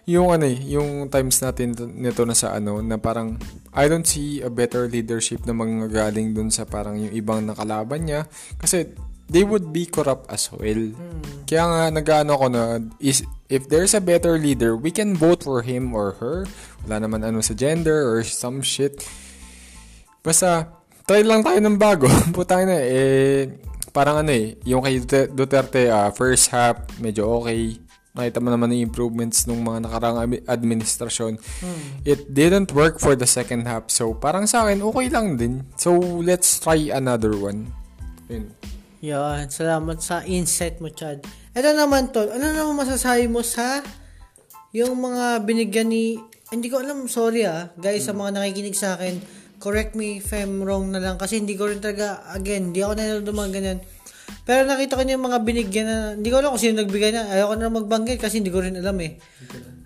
yung 0.06 0.30
ano 0.34 0.46
eh, 0.46 0.58
yung 0.70 1.10
times 1.10 1.42
natin 1.42 1.74
nito 1.74 2.22
na 2.22 2.34
sa 2.34 2.54
ano 2.54 2.78
na 2.82 2.98
parang 2.98 3.38
I 3.74 3.90
don't 3.90 4.06
see 4.06 4.38
a 4.42 4.50
better 4.50 4.86
leadership 4.86 5.42
na 5.46 5.54
manggagaling 5.54 6.30
dun 6.30 6.50
sa 6.50 6.62
parang 6.62 6.94
yung 6.94 7.10
ibang 7.10 7.42
nakalaban 7.42 8.06
niya 8.06 8.30
kasi 8.54 8.94
they 9.30 9.42
would 9.42 9.74
be 9.74 9.86
corrupt 9.86 10.30
as 10.30 10.50
well. 10.54 10.94
Hmm. 10.94 11.22
Kaya 11.46 11.64
nga 11.66 11.82
nag-ano 11.90 12.32
ko 12.38 12.46
na 12.50 12.62
is 13.02 13.26
if 13.50 13.66
there's 13.70 13.94
a 13.94 14.02
better 14.02 14.38
leader, 14.38 14.74
we 14.78 14.90
can 14.90 15.14
vote 15.14 15.42
for 15.42 15.62
him 15.62 15.94
or 15.94 16.18
her. 16.18 16.46
Wala 16.86 17.06
naman 17.06 17.26
ano 17.26 17.42
sa 17.42 17.54
gender 17.54 18.06
or 18.06 18.22
some 18.22 18.62
shit. 18.62 19.02
Basta 20.22 20.70
try 21.06 21.22
lang 21.22 21.42
tayo 21.42 21.58
ng 21.58 21.78
bago. 21.78 22.06
Putang 22.36 22.66
na 22.66 22.78
eh 22.78 23.50
parang 23.90 24.20
ano 24.20 24.30
eh, 24.30 24.60
yung 24.68 24.84
kay 24.84 25.00
Duterte 25.32 25.88
uh, 25.88 26.12
first 26.12 26.52
half 26.52 26.84
medyo 27.00 27.40
okay. 27.42 27.80
Nakita 28.16 28.40
mo 28.40 28.48
naman 28.48 28.72
yung 28.72 28.88
improvements 28.88 29.44
nung 29.44 29.60
mga 29.60 29.84
nakarang 29.84 30.16
administrasyon. 30.48 31.36
Hmm. 31.36 32.00
It 32.00 32.32
didn't 32.32 32.72
work 32.72 32.96
for 32.96 33.12
the 33.12 33.28
second 33.28 33.68
half. 33.68 33.92
So, 33.92 34.16
parang 34.16 34.48
sa 34.48 34.64
akin, 34.64 34.80
okay 34.80 35.12
lang 35.12 35.36
din. 35.36 35.68
So, 35.76 36.00
let's 36.24 36.56
try 36.56 36.88
another 36.96 37.36
one. 37.36 37.76
Yun. 38.32 38.56
Yan, 39.06 39.46
salamat 39.54 40.02
sa 40.02 40.26
insight 40.26 40.82
mo, 40.82 40.90
Chad. 40.90 41.22
Ito 41.54 41.70
naman, 41.78 42.10
Tol, 42.10 42.26
ano 42.26 42.42
naman 42.50 42.74
masasabi 42.82 43.30
mo 43.30 43.38
sa 43.46 43.78
yung 44.74 44.98
mga 44.98 45.46
binigyan 45.46 45.94
ni... 45.94 46.18
Hindi 46.50 46.66
ko 46.66 46.82
alam, 46.82 47.06
sorry 47.06 47.46
ah, 47.46 47.70
guys, 47.78 48.02
sa 48.02 48.14
mga 48.14 48.34
nakikinig 48.34 48.74
sa 48.74 48.98
akin, 48.98 49.22
correct 49.62 49.94
me 49.94 50.18
if 50.18 50.34
I'm 50.34 50.58
wrong 50.58 50.90
na 50.90 50.98
lang. 50.98 51.22
Kasi 51.22 51.38
hindi 51.38 51.54
ko 51.54 51.70
rin 51.70 51.78
talaga, 51.78 52.26
again, 52.34 52.74
hindi 52.74 52.82
ako 52.82 52.98
nanonood 52.98 53.26
ng 53.30 53.38
mga 53.38 53.50
ganyan. 53.54 53.78
Pero 54.42 54.66
nakita 54.66 54.98
ko 54.98 55.02
niya 55.06 55.14
yung 55.14 55.26
mga 55.30 55.38
binigyan 55.46 55.86
na, 55.86 55.96
hindi 56.18 56.28
ko 56.30 56.36
alam 56.42 56.50
kung 56.50 56.62
sino 56.66 56.82
nagbigay 56.82 57.10
na, 57.14 57.30
ayoko 57.30 57.54
na 57.54 57.70
magbanggit 57.70 58.18
kasi 58.18 58.42
hindi 58.42 58.50
ko 58.50 58.58
rin 58.58 58.74
alam 58.74 58.98
eh. 59.06 59.22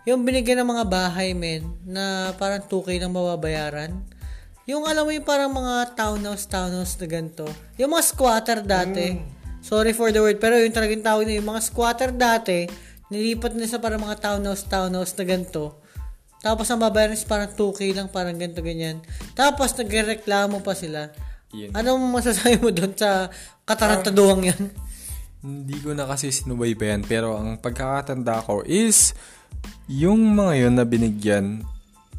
Yung 0.08 0.24
binigyan 0.24 0.64
ng 0.64 0.68
mga 0.72 0.84
bahay, 0.88 1.36
men, 1.36 1.68
na 1.84 2.32
parang 2.40 2.64
2K 2.64 2.96
lang 2.96 3.12
mababayaran 3.12 4.19
yung 4.70 4.86
alam 4.86 5.02
mo 5.02 5.10
yung 5.10 5.26
parang 5.26 5.50
mga 5.50 5.98
townhouse, 5.98 6.46
townhouse 6.46 6.94
na 7.02 7.06
ganito. 7.10 7.46
Yung 7.74 7.90
mga 7.90 8.04
squatter 8.06 8.62
dati. 8.62 9.18
Mm. 9.18 9.26
Sorry 9.60 9.90
for 9.90 10.14
the 10.14 10.22
word, 10.22 10.38
pero 10.38 10.56
yung 10.56 10.72
talagang 10.72 11.02
tawag 11.02 11.26
na 11.26 11.36
yung 11.36 11.50
mga 11.50 11.62
squatter 11.66 12.14
dati, 12.14 12.70
nilipat 13.10 13.58
na 13.58 13.66
sa 13.66 13.82
parang 13.82 14.00
mga 14.00 14.22
townhouse, 14.22 14.64
townhouse 14.64 15.12
na 15.18 15.24
ganito. 15.26 15.82
Tapos 16.40 16.70
ang 16.72 16.80
babayaran 16.80 17.18
is 17.18 17.26
parang 17.26 17.52
2K 17.52 17.92
lang, 17.92 18.08
parang 18.08 18.38
ganito, 18.38 18.64
ganyan. 18.64 19.04
Tapos 19.36 19.76
nagreklamo 19.76 20.64
pa 20.64 20.72
sila. 20.72 21.12
Yun. 21.52 21.74
Anong 21.74 22.00
masasabi 22.14 22.62
mo 22.62 22.70
doon 22.70 22.94
sa 22.94 23.28
katarantaduhang 23.66 24.54
yan? 24.54 24.62
Hindi 25.44 25.76
ko 25.82 25.92
na 25.92 26.06
kasi 26.06 26.30
sinubaybayan, 26.30 27.04
pero 27.04 27.36
ang 27.36 27.58
pagkakatanda 27.58 28.46
ko 28.46 28.62
is 28.64 29.12
yung 29.90 30.36
mga 30.38 30.52
yun 30.64 30.74
na 30.78 30.86
binigyan, 30.86 31.46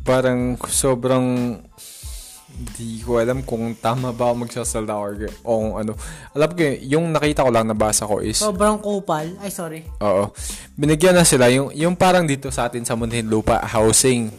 parang 0.03 0.59
sobrang 0.69 1.57
hindi 2.51 3.01
ko 3.01 3.17
alam 3.17 3.41
kung 3.41 3.73
tama 3.79 4.13
ba 4.13 4.29
ako 4.29 4.45
magsasalda 4.45 4.93
or 4.93 5.17
o 5.41 5.51
kung 5.57 5.73
ano. 5.81 5.91
Alam 6.35 6.49
ko, 6.53 6.61
yung 6.83 7.05
nakita 7.09 7.47
ko 7.47 7.49
lang, 7.49 7.65
nabasa 7.65 8.05
ko 8.05 8.21
is... 8.21 8.37
Sobrang 8.37 8.77
kupal. 8.77 9.33
Ay, 9.41 9.49
sorry. 9.49 9.87
Oo. 10.03 10.29
Binigyan 10.77 11.17
na 11.17 11.25
sila, 11.25 11.49
yung, 11.49 11.73
yung 11.73 11.97
parang 11.97 12.29
dito 12.29 12.53
sa 12.53 12.69
atin 12.69 12.85
sa 12.85 12.93
Muntinlupa, 12.93 13.63
housing. 13.65 14.29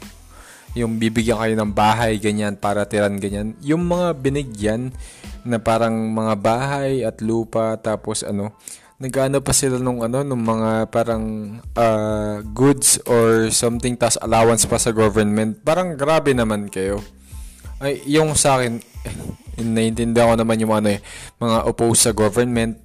Yung 0.79 0.97
bibigyan 0.97 1.37
kayo 1.37 1.55
ng 1.59 1.73
bahay, 1.75 2.17
ganyan, 2.17 2.55
para 2.57 2.87
tiran, 2.87 3.19
ganyan. 3.19 3.59
Yung 3.61 3.85
mga 3.85 4.17
binigyan 4.17 4.95
na 5.43 5.59
parang 5.59 5.93
mga 5.93 6.35
bahay 6.39 7.03
at 7.03 7.19
lupa, 7.21 7.77
tapos 7.77 8.23
ano, 8.23 8.55
nagano 9.03 9.43
pa 9.43 9.51
sila 9.51 9.83
nung 9.83 9.99
ano 9.99 10.23
nung 10.23 10.47
mga 10.47 10.87
parang 10.95 11.59
uh, 11.75 12.39
goods 12.55 13.03
or 13.11 13.51
something 13.51 13.99
tas 13.99 14.15
allowance 14.23 14.63
pa 14.63 14.79
sa 14.79 14.95
government 14.95 15.59
parang 15.67 15.99
grabe 15.99 16.31
naman 16.31 16.71
kayo 16.71 17.03
ay, 17.83 17.99
yung 18.07 18.39
sa 18.39 18.57
akin, 18.63 18.79
naiintindihan 19.59 20.31
ko 20.31 20.37
naman 20.39 20.63
yung 20.63 20.71
ano 20.71 20.89
eh, 20.95 21.03
mga 21.43 21.67
opposed 21.67 22.07
sa 22.07 22.15
government. 22.15 22.79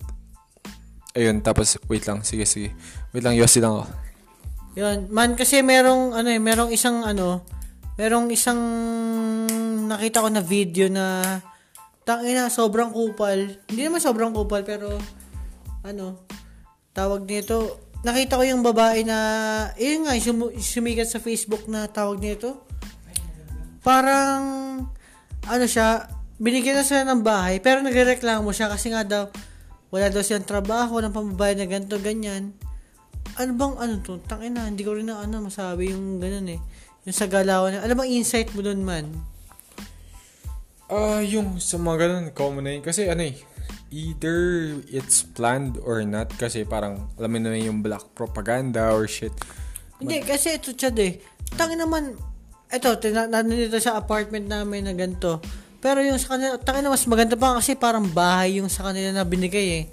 Ayun, 1.14 1.42
tapos, 1.46 1.78
wait 1.86 2.06
lang, 2.10 2.26
sige, 2.26 2.46
sige. 2.50 2.74
Wait 3.14 3.22
lang, 3.22 3.38
yosi 3.38 3.62
lang 3.62 3.78
ako. 3.78 3.86
Yun, 4.78 5.10
man, 5.10 5.34
kasi 5.34 5.62
merong, 5.66 6.14
ano 6.14 6.30
eh, 6.30 6.42
merong 6.42 6.70
isang, 6.70 7.02
ano, 7.02 7.42
merong 7.98 8.30
isang, 8.30 8.62
nakita 9.90 10.22
ko 10.22 10.30
na 10.30 10.42
video 10.42 10.86
na, 10.90 11.42
tangina, 12.06 12.54
sobrang 12.54 12.94
kupal. 12.94 13.58
Hindi 13.70 13.82
naman 13.82 14.02
sobrang 14.02 14.34
kupal, 14.34 14.62
pero, 14.62 14.98
ano, 15.82 16.26
tawag 16.94 17.26
nito, 17.26 17.90
nakita 18.06 18.38
ko 18.38 18.44
yung 18.46 18.62
babae 18.62 19.02
na, 19.02 19.18
yun 19.78 20.06
nga, 20.06 20.14
sum- 20.22 20.54
sumikat 20.54 21.10
sa 21.10 21.18
Facebook 21.18 21.66
na 21.66 21.90
tawag 21.90 22.22
nito, 22.22 22.67
parang, 23.88 24.42
ano 25.48 25.64
siya, 25.64 26.12
binigyan 26.44 26.76
na 26.76 26.84
sila 26.84 27.08
ng 27.08 27.24
bahay, 27.24 27.64
pero 27.64 27.80
nagrereklamo 27.80 28.52
siya 28.52 28.68
kasi 28.68 28.92
nga 28.92 29.08
daw, 29.08 29.32
wala 29.88 30.12
daw 30.12 30.20
siyang 30.20 30.44
trabaho, 30.44 31.00
walang 31.00 31.16
pambabayad 31.16 31.64
na 31.64 31.72
ganito, 31.72 31.96
ganyan. 31.96 32.52
Ano 33.40 33.56
bang, 33.56 33.76
ano 33.80 33.94
to? 34.04 34.20
Tangina, 34.28 34.68
hindi 34.68 34.84
ko 34.84 34.92
rin 34.92 35.08
na, 35.08 35.24
ano, 35.24 35.40
masabi 35.40 35.96
yung 35.96 36.20
ganun 36.20 36.52
eh. 36.52 36.60
Yung 37.08 37.16
sa 37.16 37.32
galawan. 37.32 37.80
Ano 37.80 37.94
bang 37.96 38.12
insight 38.12 38.52
mo 38.52 38.60
doon 38.60 38.84
man? 38.84 39.08
Ah, 40.92 41.20
uh, 41.20 41.22
yung 41.24 41.56
sa 41.56 41.80
mga 41.80 42.04
ganun, 42.04 42.26
common 42.36 42.68
na 42.68 42.72
yun. 42.76 42.84
Kasi 42.84 43.08
ano 43.08 43.24
eh, 43.24 43.40
either 43.92 44.76
it's 44.92 45.24
planned 45.24 45.80
or 45.80 46.04
not. 46.04 46.28
Kasi 46.36 46.68
parang, 46.68 47.08
alam 47.16 47.32
mo 47.32 47.40
na 47.40 47.56
yung 47.56 47.80
black 47.80 48.04
propaganda 48.12 48.92
or 48.92 49.08
shit. 49.08 49.32
Hindi, 50.04 50.20
kasi 50.28 50.60
ito, 50.60 50.76
Chad 50.76 51.00
eh. 51.00 51.24
Tangin 51.56 51.80
naman, 51.80 52.20
eto, 52.72 52.96
nandito 53.28 53.78
sa 53.80 54.00
apartment 54.00 54.48
namin 54.48 54.88
na 54.88 54.94
ganito. 54.94 55.40
Pero 55.78 56.02
yung 56.02 56.18
sa 56.18 56.36
kanila, 56.36 56.58
taka 56.58 56.82
na 56.82 56.92
mas 56.92 57.06
maganda 57.06 57.38
pa 57.38 57.56
kasi 57.56 57.78
parang 57.78 58.10
bahay 58.10 58.60
yung 58.60 58.68
sa 58.68 58.90
kanila 58.90 59.14
na 59.14 59.24
binigay 59.24 59.68
eh. 59.82 59.86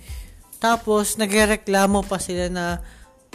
Tapos, 0.59 1.21
nagreklamo 1.21 2.03
pa 2.09 2.17
sila 2.17 2.49
na 2.49 2.81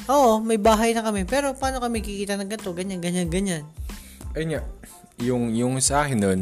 Oo, 0.08 0.40
may 0.40 0.56
bahay 0.56 0.96
na 0.96 1.04
kami. 1.04 1.28
Pero 1.28 1.52
paano 1.58 1.84
kami 1.84 2.00
kikita 2.00 2.40
ng 2.40 2.48
ganito? 2.48 2.72
Ganyan, 2.72 3.04
ganyan, 3.04 3.28
ganyan. 3.28 3.64
Ayun 4.38 4.56
nga, 4.56 4.62
yung, 5.20 5.44
yung 5.52 5.74
sa 5.84 6.06
akin 6.06 6.20
nun, 6.22 6.42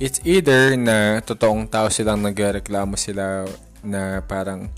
it's 0.00 0.22
either 0.24 0.78
na 0.78 1.20
totoong 1.20 1.68
tao 1.68 1.92
silang 1.92 2.24
nagreklamo 2.24 2.96
sila 2.96 3.44
na 3.84 4.24
parang 4.24 4.72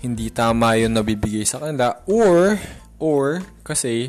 hindi 0.00 0.32
tama 0.32 0.78
yung 0.80 0.96
nabibigay 0.96 1.44
sa 1.44 1.60
kanila 1.60 2.00
or 2.08 2.56
or 2.96 3.44
kasi 3.60 4.08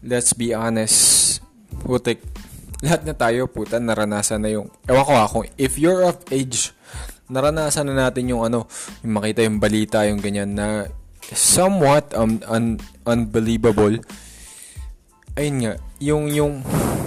let's 0.00 0.32
be 0.32 0.56
honest 0.56 1.19
putik. 1.84 2.22
Lahat 2.80 3.04
na 3.04 3.12
tayo 3.12 3.44
puta 3.46 3.76
naranasan 3.76 4.40
na 4.40 4.50
yung 4.50 4.72
ewan 4.88 5.04
ko 5.04 5.14
ako 5.20 5.38
if 5.60 5.76
you're 5.76 6.00
of 6.00 6.16
age 6.32 6.72
naranasan 7.30 7.92
na 7.92 8.08
natin 8.08 8.26
yung 8.32 8.42
ano 8.42 8.66
yung 9.06 9.14
makita 9.20 9.46
yung 9.46 9.62
balita 9.62 10.02
yung 10.08 10.18
ganyan 10.18 10.56
na 10.56 10.90
somewhat 11.30 12.10
um, 12.18 12.42
un, 12.50 12.76
unbelievable. 13.06 14.02
Ayun 15.38 15.56
nga 15.62 15.74
yung 16.02 16.24
yung 16.34 16.52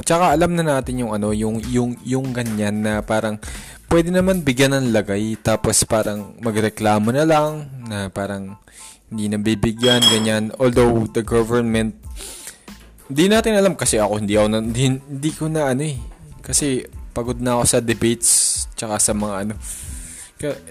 tsaka 0.07 0.31
alam 0.31 0.55
na 0.55 0.63
natin 0.63 1.03
yung 1.03 1.11
ano 1.11 1.35
yung 1.35 1.59
yung 1.67 1.99
yung 2.07 2.31
ganyan 2.31 2.79
na 2.79 3.03
parang 3.03 3.35
pwede 3.91 4.09
naman 4.15 4.47
bigyan 4.47 4.73
ng 4.73 4.87
lagay 4.95 5.35
tapos 5.43 5.83
parang 5.83 6.39
magreklamo 6.39 7.11
na 7.11 7.27
lang 7.27 7.67
na 7.85 8.07
parang 8.07 8.55
hindi 9.11 9.29
na 9.29 9.37
bibigyan 9.37 10.01
ganyan. 10.07 10.49
Although 10.57 11.05
the 11.11 11.21
government 11.21 11.99
hindi 13.13 13.29
natin 13.29 13.53
alam 13.53 13.77
kasi 13.77 14.01
ako 14.01 14.25
hindi 14.25 14.33
ako 14.33 14.47
hindi, 14.57 14.81
hindi 14.89 15.31
ko 15.37 15.45
na 15.45 15.69
ano 15.69 15.85
eh 15.85 16.01
kasi 16.41 16.81
pagod 17.13 17.37
na 17.37 17.61
ako 17.61 17.63
sa 17.69 17.79
debates 17.79 18.65
tsaka 18.73 18.97
sa 18.97 19.13
mga 19.13 19.35
ano 19.45 19.53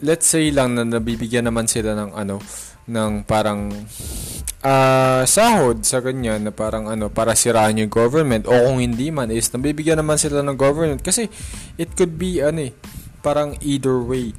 let's 0.03 0.27
say 0.27 0.51
lang 0.51 0.75
na 0.75 0.83
nabibigyan 0.83 1.47
naman 1.47 1.71
sila 1.71 1.95
ng 1.95 2.19
ano 2.19 2.43
ng 2.83 3.25
parang 3.25 3.71
uh, 4.67 5.23
sahod 5.23 5.87
sa 5.87 6.03
ganyan 6.03 6.43
na 6.43 6.51
parang 6.51 6.91
ano 6.91 7.09
para 7.09 7.33
sirahan 7.39 7.79
yung 7.79 7.89
government 7.89 8.51
o 8.51 8.53
kung 8.53 8.83
hindi 8.83 9.15
man 9.15 9.31
is 9.31 9.49
nabibigyan 9.55 10.03
naman 10.03 10.19
sila 10.19 10.43
ng 10.43 10.59
government 10.59 11.01
kasi 11.01 11.31
it 11.79 11.95
could 11.95 12.19
be 12.19 12.43
ano 12.43 12.69
eh 12.69 12.75
parang 13.23 13.55
either 13.63 14.03
way. 14.03 14.35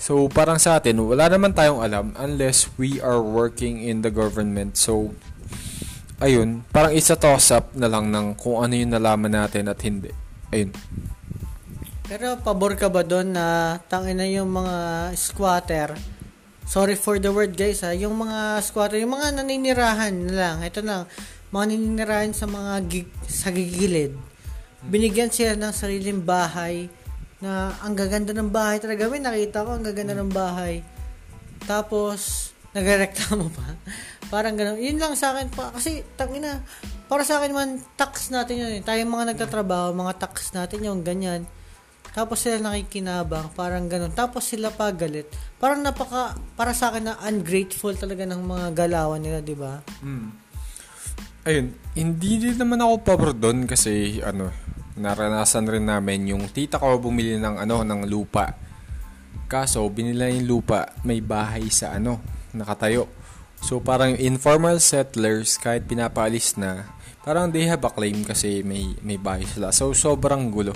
So, 0.00 0.30
parang 0.32 0.56
sa 0.56 0.80
atin, 0.80 0.96
wala 1.04 1.28
naman 1.28 1.52
tayong 1.52 1.84
alam 1.84 2.16
unless 2.16 2.72
we 2.80 3.02
are 3.04 3.20
working 3.20 3.84
in 3.84 4.00
the 4.00 4.08
government. 4.14 4.80
So, 4.80 5.12
ayun, 6.18 6.62
parang 6.70 6.94
isa 6.94 7.14
toss 7.14 7.54
up 7.54 7.74
na 7.74 7.86
lang 7.86 8.10
ng 8.10 8.34
kung 8.38 8.62
ano 8.62 8.74
yung 8.74 8.94
nalaman 8.94 9.32
natin 9.32 9.70
at 9.70 9.78
hindi. 9.82 10.10
Ayun. 10.50 10.70
Pero 12.08 12.40
pabor 12.40 12.72
ka 12.74 12.88
ba 12.88 13.04
doon 13.04 13.36
na 13.36 13.76
tangin 13.86 14.16
na 14.16 14.24
yung 14.24 14.48
mga 14.48 14.76
squatter? 15.12 15.92
Sorry 16.64 16.96
for 16.96 17.20
the 17.20 17.28
word 17.28 17.52
guys 17.52 17.84
ha. 17.84 17.92
Yung 17.92 18.16
mga 18.16 18.64
squatter, 18.64 18.96
yung 18.96 19.12
mga 19.12 19.40
naninirahan 19.40 20.16
na 20.16 20.32
lang. 20.32 20.56
Ito 20.64 20.80
lang. 20.80 21.04
Mga 21.52 21.64
naninirahan 21.68 22.32
sa 22.32 22.48
mga 22.48 22.72
gig, 22.88 23.08
sa 23.28 23.52
gigilid. 23.52 24.16
Binigyan 24.88 25.28
sila 25.28 25.52
ng 25.56 25.72
sariling 25.72 26.24
bahay 26.24 26.88
na 27.44 27.76
ang 27.84 27.92
gaganda 27.92 28.32
ng 28.32 28.48
bahay 28.48 28.80
talaga. 28.80 29.04
May 29.06 29.20
nakita 29.20 29.64
ko, 29.64 29.76
ang 29.76 29.84
gaganda 29.84 30.16
ng 30.16 30.32
bahay. 30.32 30.80
Tapos, 31.68 32.50
nagreklamo 32.72 33.52
pa. 33.52 33.66
Parang 34.28 34.54
gano'n. 34.56 34.76
Yun 34.76 35.00
lang 35.00 35.16
sa 35.16 35.32
akin 35.32 35.48
pa. 35.48 35.72
Kasi, 35.72 36.04
tangina, 36.16 36.60
para 37.08 37.24
sa 37.24 37.40
akin 37.40 37.52
man, 37.56 37.80
tax 37.96 38.28
natin 38.28 38.60
yun. 38.60 38.72
Eh. 38.76 38.82
Tayo 38.84 39.00
mga 39.08 39.32
nagtatrabaho, 39.34 39.96
mga 39.96 40.14
tax 40.20 40.52
natin 40.52 40.84
yung 40.84 41.00
ganyan. 41.00 41.48
Tapos 42.12 42.40
sila 42.44 42.60
nakikinabang, 42.60 43.52
parang 43.56 43.88
ganun. 43.88 44.12
Tapos 44.12 44.44
sila 44.48 44.72
pagalit. 44.72 45.28
Parang 45.56 45.80
napaka, 45.80 46.36
para 46.56 46.72
sa 46.76 46.92
akin 46.92 47.08
na 47.08 47.14
ungrateful 47.24 47.92
talaga 47.96 48.28
ng 48.28 48.42
mga 48.42 48.66
galawan 48.76 49.20
nila, 49.20 49.38
di 49.40 49.56
ba? 49.56 49.80
Mm. 50.04 50.28
Ayun, 51.48 51.66
hindi 51.96 52.32
din 52.36 52.56
naman 52.60 52.82
ako 52.84 52.94
pabor 53.00 53.32
doon 53.32 53.64
kasi, 53.64 54.20
ano, 54.20 54.52
naranasan 54.98 55.70
rin 55.70 55.86
namin 55.86 56.34
yung 56.34 56.50
tita 56.50 56.76
ko 56.76 56.98
bumili 56.98 57.38
ng 57.38 57.56
ano 57.62 57.86
ng 57.86 58.04
lupa. 58.10 58.50
Kaso 59.48 59.86
binila 59.88 60.28
yung 60.28 60.44
lupa, 60.44 60.92
may 61.06 61.22
bahay 61.22 61.70
sa 61.72 61.96
ano, 61.96 62.20
nakatayo. 62.52 63.17
So 63.62 63.82
parang 63.82 64.16
informal 64.16 64.78
settlers 64.78 65.58
kahit 65.60 65.84
pinapalis 65.84 66.56
na, 66.56 66.88
parang 67.22 67.50
they 67.52 67.66
have 67.68 67.84
a 67.84 67.90
claim 67.92 68.24
kasi 68.24 68.64
may 68.64 68.94
may 69.04 69.20
bahay 69.20 69.44
sila. 69.44 69.74
So 69.74 69.92
sobrang 69.92 70.50
gulo. 70.50 70.72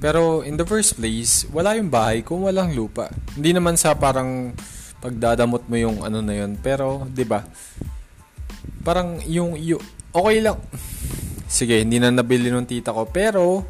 Pero 0.00 0.46
in 0.46 0.56
the 0.56 0.64
first 0.64 0.96
place, 0.96 1.44
wala 1.52 1.76
yung 1.76 1.92
bahay 1.92 2.24
kung 2.24 2.46
walang 2.46 2.72
lupa. 2.72 3.12
Hindi 3.36 3.52
naman 3.52 3.76
sa 3.76 3.92
parang 3.92 4.56
pagdadamot 5.00 5.68
mo 5.68 5.76
yung 5.76 6.00
ano 6.04 6.24
na 6.24 6.32
yun. 6.36 6.56
Pero, 6.60 7.04
'di 7.08 7.24
ba? 7.28 7.44
Parang 8.80 9.20
yung, 9.28 9.60
yung 9.60 9.80
okay 10.12 10.40
lang 10.40 10.56
Sige, 11.50 11.82
hindi 11.82 11.98
na 11.98 12.14
nabili 12.14 12.46
ng 12.46 12.62
tita 12.62 12.94
ko. 12.94 13.10
Pero, 13.10 13.66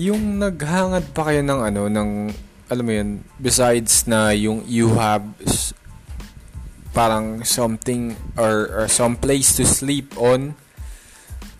yung 0.00 0.40
naghangad 0.40 1.12
pa 1.12 1.28
kayo 1.28 1.44
ng 1.44 1.60
ano, 1.60 1.82
ng, 1.92 2.10
alam 2.72 2.84
mo 2.88 2.92
yun, 2.96 3.20
besides 3.36 4.08
na 4.08 4.32
yung 4.32 4.64
you 4.64 4.96
have 4.96 5.22
parang 6.96 7.44
something 7.44 8.16
or, 8.40 8.72
or 8.72 8.84
some 8.88 9.20
place 9.20 9.52
to 9.60 9.68
sleep 9.68 10.16
on, 10.16 10.56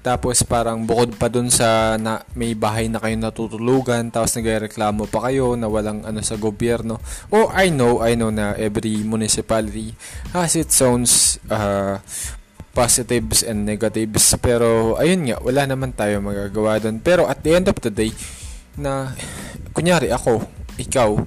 tapos 0.00 0.46
parang 0.46 0.88
bukod 0.88 1.18
pa 1.20 1.28
dun 1.28 1.52
sa 1.52 1.98
na, 2.00 2.24
may 2.32 2.56
bahay 2.56 2.88
na 2.88 3.02
kayo 3.02 3.18
natutulugan, 3.20 4.08
tapos 4.08 4.38
nagreklamo 4.38 5.04
pa 5.10 5.28
kayo 5.28 5.58
na 5.58 5.68
walang 5.68 6.06
ano 6.08 6.22
sa 6.24 6.40
gobyerno. 6.40 7.02
Oh, 7.28 7.52
I 7.52 7.68
know, 7.68 8.00
I 8.00 8.16
know 8.16 8.30
na 8.32 8.56
every 8.56 9.02
municipality 9.02 9.92
has 10.30 10.54
its 10.54 10.78
own 10.80 11.04
uh, 11.50 11.98
positives 12.70 13.42
and 13.42 13.66
negatives. 13.66 14.30
Pero, 14.38 14.94
ayun 14.94 15.26
nga, 15.26 15.42
wala 15.42 15.66
naman 15.66 15.90
tayo 15.90 16.22
magagawa 16.22 16.78
doon. 16.78 17.02
Pero, 17.02 17.26
at 17.26 17.42
the 17.42 17.58
end 17.58 17.66
of 17.66 17.76
the 17.82 17.90
day, 17.90 18.14
na, 18.78 19.10
kunyari 19.74 20.14
ako, 20.14 20.46
ikaw, 20.78 21.18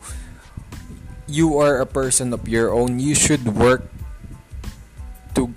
you 1.28 1.60
are 1.60 1.84
a 1.84 1.90
person 1.90 2.32
of 2.32 2.48
your 2.48 2.72
own. 2.72 3.04
You 3.04 3.12
should 3.12 3.44
work 3.60 3.99
to 5.36 5.54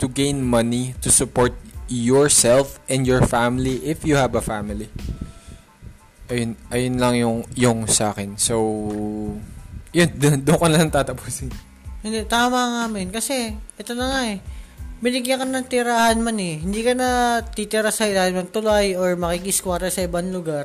to 0.00 0.06
gain 0.10 0.42
money 0.42 0.96
to 1.04 1.08
support 1.08 1.54
yourself 1.86 2.80
and 2.88 3.04
your 3.04 3.22
family 3.26 3.80
if 3.84 4.02
you 4.02 4.16
have 4.16 4.32
a 4.34 4.42
family. 4.42 4.88
Ayun, 6.32 6.56
ayun 6.72 6.96
lang 6.96 7.14
yung 7.18 7.38
yung 7.54 7.78
sa 7.90 8.16
akin. 8.16 8.40
So, 8.40 8.56
yun, 9.92 10.08
doon 10.46 10.58
ko 10.58 10.66
lang 10.70 10.88
tatapusin. 10.88 11.52
Hindi, 12.02 12.24
tama 12.26 12.58
nga 12.58 12.82
men. 12.90 13.12
Kasi, 13.12 13.54
ito 13.78 13.92
na 13.94 14.06
nga 14.10 14.22
eh 14.26 14.38
binigyan 15.02 15.42
ka 15.42 15.46
ng 15.50 15.66
tirahan 15.66 16.22
man 16.22 16.38
eh. 16.38 16.62
Hindi 16.62 16.80
ka 16.86 16.94
na 16.94 17.42
titira 17.42 17.90
sa 17.90 18.06
ilalim 18.06 18.38
ng 18.38 18.54
tulay 18.54 18.94
or 18.94 19.18
makikiskwara 19.18 19.90
sa 19.90 20.06
ibang 20.06 20.30
lugar. 20.30 20.64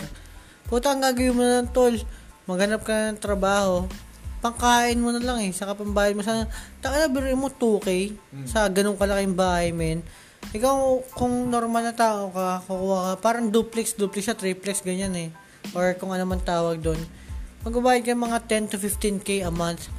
Puta, 0.70 0.94
ang 0.94 1.02
gagawin 1.02 1.34
mo 1.34 1.44
ng 1.44 1.74
tol. 1.74 1.98
Maghanap 2.46 2.86
ka 2.86 3.12
ng 3.12 3.18
trabaho. 3.18 3.90
Pangkain 4.48 4.96
mo 5.04 5.12
na 5.12 5.20
lang 5.20 5.44
eh. 5.44 5.52
Saka 5.52 5.76
pambayad 5.76 6.16
mo 6.16 6.24
sa... 6.24 6.48
Taka 6.80 7.04
na, 7.04 7.12
birin 7.12 7.36
mo 7.36 7.52
2K 7.52 8.16
mm. 8.16 8.48
sa 8.48 8.72
ganung 8.72 8.96
kalaking 8.96 9.36
bahay, 9.36 9.76
men. 9.76 10.00
Ikaw, 10.56 11.04
kung 11.12 11.52
normal 11.52 11.92
na 11.92 11.96
tao 11.96 12.32
ka, 12.32 12.64
kukuha 12.64 13.00
ka, 13.04 13.12
parang 13.20 13.52
duplex, 13.52 14.00
duplex 14.00 14.32
siya, 14.32 14.40
triplex, 14.40 14.80
ganyan 14.80 15.12
eh. 15.20 15.30
Or 15.76 15.92
kung 16.00 16.16
ano 16.16 16.24
man 16.24 16.40
tawag 16.40 16.80
doon. 16.80 17.00
Magbabayad 17.68 18.08
ka 18.08 18.16
mga 18.16 18.40
10 18.48 18.72
to 18.72 18.78
15K 18.80 19.44
a 19.44 19.52
month 19.52 19.92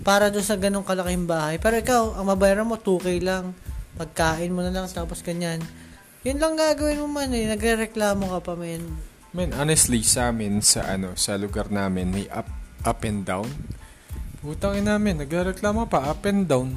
para 0.00 0.32
doon 0.32 0.46
sa 0.46 0.56
ganung 0.56 0.88
kalaking 0.88 1.28
bahay. 1.28 1.60
Pero 1.60 1.76
ikaw, 1.76 2.16
ang 2.16 2.32
mabayaran 2.32 2.64
mo 2.64 2.80
2K 2.80 3.20
lang 3.20 3.52
pagkain 4.00 4.48
mo 4.48 4.64
na 4.64 4.72
lang 4.72 4.88
tapos 4.88 5.20
ganyan. 5.20 5.60
Yun 6.24 6.40
lang 6.40 6.56
gagawin 6.56 7.04
mo 7.04 7.08
man 7.08 7.28
eh. 7.36 7.44
Nagre-reklamo 7.44 8.32
ka 8.32 8.40
pa 8.40 8.54
men. 8.56 8.80
Men, 9.30 9.54
honestly, 9.54 10.02
sa 10.02 10.32
amin, 10.32 10.58
sa 10.58 10.88
ano, 10.90 11.14
sa 11.14 11.38
lugar 11.38 11.70
namin, 11.70 12.10
may 12.10 12.26
up, 12.34 12.50
up 12.82 13.04
and 13.06 13.22
down. 13.22 13.46
Putang 14.40 14.72
ina 14.72 14.96
namin, 14.96 15.20
nagre-reklamo 15.20 15.84
pa, 15.84 16.08
up 16.08 16.24
and 16.24 16.48
down. 16.48 16.72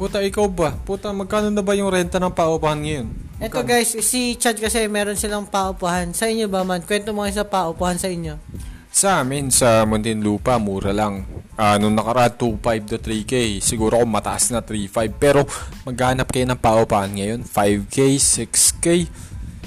Puta, 0.00 0.24
ikaw 0.24 0.48
ba? 0.48 0.72
Puta, 0.72 1.12
magkano 1.12 1.52
na 1.52 1.60
ba 1.60 1.76
yung 1.76 1.92
renta 1.92 2.16
ng 2.16 2.32
paupahan 2.32 2.80
ngayon? 2.80 3.06
Eto 3.36 3.60
guys, 3.60 3.92
si 4.00 4.32
Chad 4.40 4.56
kasi 4.56 4.88
meron 4.88 5.20
silang 5.20 5.44
paupahan. 5.44 6.16
Sa 6.16 6.24
inyo 6.24 6.48
ba 6.48 6.64
man? 6.64 6.80
Kwento 6.80 7.12
mo 7.12 7.28
kayo 7.28 7.36
sa 7.36 7.44
paupahan 7.44 8.00
sa 8.00 8.08
inyo. 8.08 8.40
Sa 8.88 9.20
amin, 9.20 9.52
sa 9.52 9.84
Muntinlupa, 9.84 10.56
mura 10.56 10.96
lang. 10.96 11.28
Uh, 11.52 11.76
nung 11.76 11.92
nakaraan, 11.92 12.32
2.5 12.32 12.88
to 12.88 12.96
3K. 12.96 13.60
Siguro 13.60 14.00
kung 14.00 14.08
mataas 14.08 14.48
na 14.48 14.64
3.5. 14.64 15.12
Pero 15.20 15.44
maghanap 15.84 16.32
kayo 16.32 16.48
ng 16.48 16.60
paupahan 16.64 17.12
ngayon, 17.12 17.44
5K, 17.44 17.96
6K. 18.16 18.86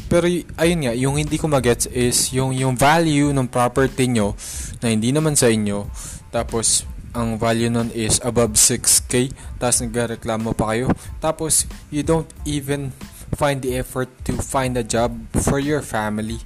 Pero 0.10 0.25
ayun 0.58 0.79
nga, 0.81 0.93
yung 0.97 1.21
hindi 1.21 1.38
ko 1.38 1.45
magets 1.45 1.86
is 1.93 2.34
yung, 2.34 2.58
yung 2.58 2.73
value 2.73 3.29
ng 3.29 3.45
property 3.45 4.10
nyo 4.10 4.34
na 4.81 4.89
hindi 4.89 5.13
naman 5.13 5.38
sa 5.38 5.45
inyo. 5.45 5.86
Tapos, 6.34 6.89
ang 7.15 7.39
value 7.39 7.71
nun 7.71 7.89
is 7.95 8.19
above 8.21 8.60
6K. 8.60 9.32
Tapos 9.58 9.80
nagreklamo 9.80 10.51
pa 10.51 10.75
kayo. 10.75 10.91
Tapos, 11.23 11.63
you 11.88 12.04
don't 12.04 12.30
even 12.43 12.91
find 13.39 13.63
the 13.63 13.80
effort 13.80 14.12
to 14.28 14.36
find 14.38 14.75
a 14.75 14.86
job 14.86 15.15
for 15.34 15.58
your 15.58 15.80
family 15.82 16.43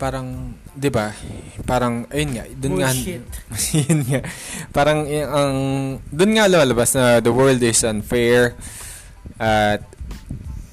parang 0.00 0.56
'di 0.72 0.88
ba? 0.88 1.12
Parang 1.68 2.08
ayun 2.08 2.40
nga, 2.40 2.44
doon 2.56 2.74
nga 2.80 2.90
yun 3.84 4.00
nga. 4.08 4.20
Parang 4.72 5.04
y- 5.04 5.28
ang 5.28 5.54
doon 6.08 6.32
nga 6.32 6.48
lumalabas 6.48 6.96
na 6.96 7.20
the 7.20 7.28
world 7.28 7.60
is 7.60 7.84
unfair 7.84 8.56
at 9.36 9.84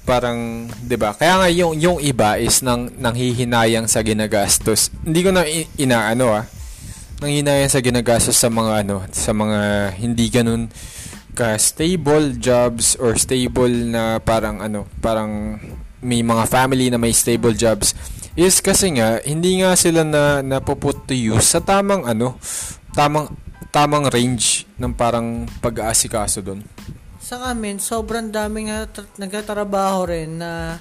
parang 0.08 0.72
'di 0.80 0.96
ba? 0.96 1.12
Kaya 1.12 1.44
nga 1.44 1.48
yung 1.52 1.76
yung 1.76 1.98
iba 2.00 2.40
is 2.40 2.64
nang 2.64 2.88
nanghihinayang 2.96 3.84
sa 3.84 4.00
ginagastos. 4.00 4.88
Hindi 5.04 5.20
ko 5.20 5.30
na 5.36 5.44
inaano 5.76 6.32
ah. 6.32 6.48
Nanghihinayang 7.18 7.66
sa 7.66 7.82
ginagastos 7.82 8.38
sa 8.38 8.46
mga 8.46 8.86
ano, 8.86 9.02
sa 9.10 9.34
mga 9.34 9.90
hindi 9.98 10.30
ganun 10.30 10.70
ka 11.34 11.58
stable 11.58 12.38
jobs 12.38 12.94
or 13.02 13.18
stable 13.18 13.90
na 13.90 14.22
parang 14.22 14.62
ano, 14.62 14.86
parang 15.02 15.58
may 15.98 16.22
mga 16.22 16.46
family 16.46 16.86
na 16.94 16.98
may 16.98 17.10
stable 17.10 17.58
jobs 17.58 17.90
is 18.38 18.62
kasi 18.62 18.94
nga 18.94 19.18
hindi 19.26 19.58
nga 19.58 19.74
sila 19.74 20.06
na 20.06 20.46
napuput 20.46 21.10
to 21.10 21.14
use 21.14 21.42
sa 21.42 21.58
tamang 21.58 22.06
ano, 22.06 22.38
tamang 22.94 23.34
tamang 23.74 24.06
range 24.14 24.70
ng 24.78 24.94
parang 24.94 25.42
pag-aasikaso 25.58 26.38
doon. 26.38 26.62
Sa 27.18 27.50
amin, 27.50 27.82
sobrang 27.82 28.30
daming 28.30 28.70
nagtatrabaho 29.18 30.06
rin 30.06 30.38
na 30.38 30.78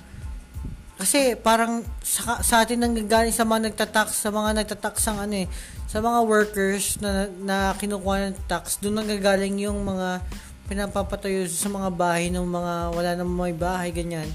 kasi 0.97 1.37
parang 1.37 1.85
sa, 2.01 2.41
sa 2.41 2.65
atin 2.65 2.81
nanggagaling 2.81 3.33
sa 3.33 3.45
mga 3.45 3.69
nagtatax, 3.69 4.17
sa 4.17 4.33
mga 4.33 4.65
nagtatax 4.65 4.95
ang 5.13 5.29
ano 5.29 5.45
eh, 5.45 5.47
sa 5.85 6.01
mga 6.01 6.19
workers 6.25 6.97
na, 6.99 7.29
na 7.41 7.57
kinukuha 7.77 8.33
ng 8.33 8.37
tax, 8.49 8.81
doon 8.81 9.05
nanggagaling 9.05 9.61
yung 9.61 9.85
mga 9.85 10.25
pinapapatayo 10.67 11.47
sa 11.47 11.69
mga 11.69 11.89
bahay 11.93 12.27
ng 12.33 12.43
mga 12.43 12.73
wala 12.91 13.11
namang 13.13 13.37
may 13.49 13.55
bahay, 13.55 13.89
ganyan. 13.93 14.27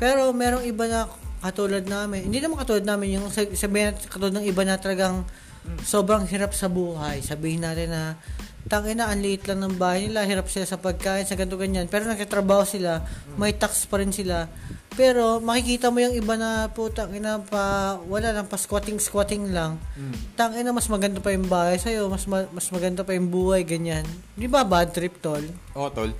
Pero 0.00 0.32
merong 0.32 0.64
iba 0.66 0.88
na 0.88 1.06
katulad 1.44 1.84
namin, 1.84 2.26
hindi 2.26 2.40
naman 2.40 2.58
katulad 2.58 2.82
namin, 2.82 3.20
yung 3.20 3.28
sab- 3.28 3.54
sabihin 3.54 3.92
natin 3.92 4.08
katulad 4.08 4.34
ng 4.40 4.46
iba 4.48 4.62
na 4.64 4.80
talagang 4.80 5.22
sobrang 5.84 6.24
hirap 6.26 6.56
sa 6.56 6.66
buhay. 6.66 7.20
Sabihin 7.20 7.62
natin 7.64 7.92
na 7.92 8.02
tangina 8.68 9.08
ang 9.08 9.20
liit 9.20 9.44
lang 9.48 9.60
ng 9.60 9.76
bahay 9.76 10.08
nila, 10.08 10.24
hirap 10.24 10.48
sila 10.48 10.66
sa 10.68 10.80
pagkain, 10.80 11.24
sa 11.24 11.36
ganito 11.36 11.56
ganyan. 11.56 11.86
Pero 11.88 12.08
nagtatrabaho 12.08 12.64
sila, 12.64 13.04
may 13.36 13.56
tax 13.56 13.86
pa 13.88 14.00
rin 14.00 14.12
sila. 14.12 14.48
Pero 14.98 15.38
makikita 15.38 15.88
mo 15.88 16.02
yung 16.02 16.12
iba 16.12 16.34
na 16.34 16.66
putang 16.66 17.14
ina 17.14 17.38
pa 17.38 17.96
wala 18.04 18.34
lang 18.34 18.50
pa 18.50 18.58
squatting 18.58 18.98
squatting 18.98 19.54
lang. 19.54 19.78
Tangina 20.34 20.74
mas 20.74 20.90
maganda 20.90 21.22
pa 21.22 21.30
yung 21.30 21.46
bahay 21.46 21.78
sa 21.78 21.88
mas 22.10 22.26
ma- 22.26 22.50
mas 22.50 22.66
maganda 22.74 23.06
pa 23.06 23.14
yung 23.14 23.30
buhay 23.30 23.62
ganyan. 23.62 24.02
Di 24.34 24.50
ba 24.50 24.66
bad 24.66 24.90
trip 24.90 25.22
tol? 25.22 25.42
Oo, 25.78 25.88
tol. 25.94 26.10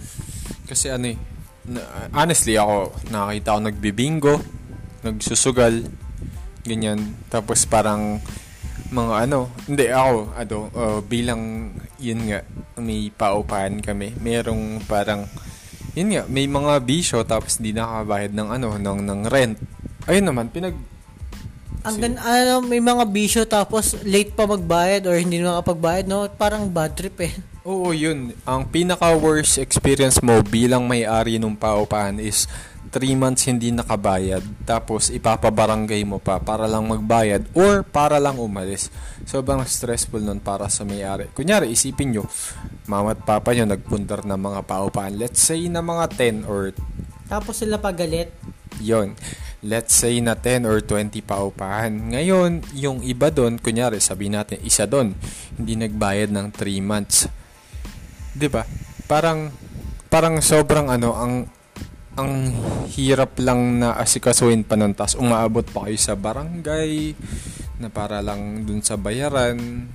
Kasi 0.70 0.86
ano 0.86 1.10
eh, 1.10 1.18
na- 1.66 2.08
honestly 2.14 2.54
ako, 2.54 2.94
nakakita 3.10 3.48
ako 3.52 3.60
nagbibingo, 3.66 4.34
nagsusugal, 5.02 5.74
ganyan. 6.62 7.18
Tapos 7.26 7.66
parang 7.66 8.22
mga 8.90 9.14
ano, 9.26 9.50
hindi 9.70 9.86
ako, 9.86 10.14
ano, 10.34 10.56
uh, 10.74 10.98
bilang, 11.02 11.74
yun 12.02 12.26
nga, 12.26 12.42
may 12.78 13.10
paupahan 13.14 13.78
kami. 13.78 14.18
Merong 14.18 14.82
parang, 14.84 15.30
yun 15.94 16.08
nga, 16.14 16.22
may 16.30 16.46
mga 16.46 16.72
bisyo 16.82 17.18
tapos 17.26 17.58
di 17.58 17.74
nakabayad 17.74 18.30
ng 18.30 18.48
ano, 18.48 18.68
ng, 18.78 19.00
ng 19.02 19.20
rent. 19.26 19.58
Ayun 20.06 20.26
naman, 20.26 20.46
pinag, 20.48 20.74
Ang 21.80 21.96
gan 21.96 22.14
ano, 22.20 22.60
may 22.60 22.76
mga 22.76 23.08
bisyo 23.08 23.42
tapos 23.48 23.96
late 24.04 24.36
pa 24.36 24.44
magbayad 24.44 25.08
or 25.08 25.16
hindi 25.16 25.40
makapagbayad, 25.40 26.04
no? 26.04 26.28
Parang 26.36 26.68
bad 26.68 26.92
trip 26.92 27.16
eh. 27.24 27.32
Oo, 27.64 27.92
yun. 27.92 28.36
Ang 28.44 28.68
pinaka-worst 28.68 29.60
experience 29.60 30.20
mo 30.20 30.40
bilang 30.44 30.84
may-ari 30.84 31.40
ng 31.40 31.56
paupahan 31.56 32.20
is 32.20 32.44
3 32.90 33.14
months 33.14 33.46
hindi 33.46 33.70
nakabayad 33.70 34.42
tapos 34.66 35.14
ipapabarangay 35.14 36.02
mo 36.02 36.18
pa 36.18 36.42
para 36.42 36.66
lang 36.66 36.90
magbayad 36.90 37.46
or 37.54 37.86
para 37.86 38.18
lang 38.18 38.36
umalis. 38.36 38.90
Sobrang 39.24 39.62
stressful 39.62 40.18
nun 40.18 40.42
para 40.42 40.66
sa 40.66 40.82
may-ari. 40.82 41.30
Kunyari, 41.30 41.70
isipin 41.70 42.18
nyo, 42.18 42.26
mama 42.90 43.14
at 43.14 43.22
papa 43.22 43.54
nyo 43.54 43.70
nagpundar 43.70 44.26
ng 44.26 44.38
mga 44.38 44.60
paupahan. 44.66 45.14
Let's 45.14 45.38
say 45.38 45.70
na 45.70 45.80
mga 45.80 46.18
10 46.44 46.50
or 46.50 46.74
Tapos 47.30 47.62
sila 47.62 47.78
pagalit. 47.78 48.34
yon 48.82 49.14
let's 49.60 49.92
say 49.92 50.18
na 50.24 50.34
10 50.34 50.64
or 50.64 50.80
20 50.80 51.20
paupahan. 51.20 51.92
Ngayon, 51.92 52.64
yung 52.72 53.04
iba 53.04 53.28
doon, 53.28 53.60
kunyari, 53.60 54.00
sabi 54.00 54.32
natin, 54.32 54.56
isa 54.64 54.88
doon, 54.88 55.12
hindi 55.60 55.76
nagbayad 55.76 56.32
ng 56.32 56.48
3 56.56 56.80
months. 56.80 57.28
'Di 58.34 58.48
ba? 58.48 58.64
Parang 59.10 59.50
parang 60.08 60.38
sobrang 60.42 60.90
ano 60.90 61.14
ang 61.14 61.32
ang 62.20 62.52
hirap 62.92 63.40
lang 63.40 63.80
na 63.80 63.96
asikasuhin 63.96 64.62
pa 64.62 64.76
nun 64.76 64.92
tas 64.92 65.16
umaabot 65.16 65.64
pa 65.64 65.88
kayo 65.88 65.98
sa 65.98 66.14
barangay 66.14 67.16
na 67.80 67.88
para 67.88 68.20
lang 68.20 68.62
dun 68.68 68.84
sa 68.84 69.00
bayaran 69.00 69.88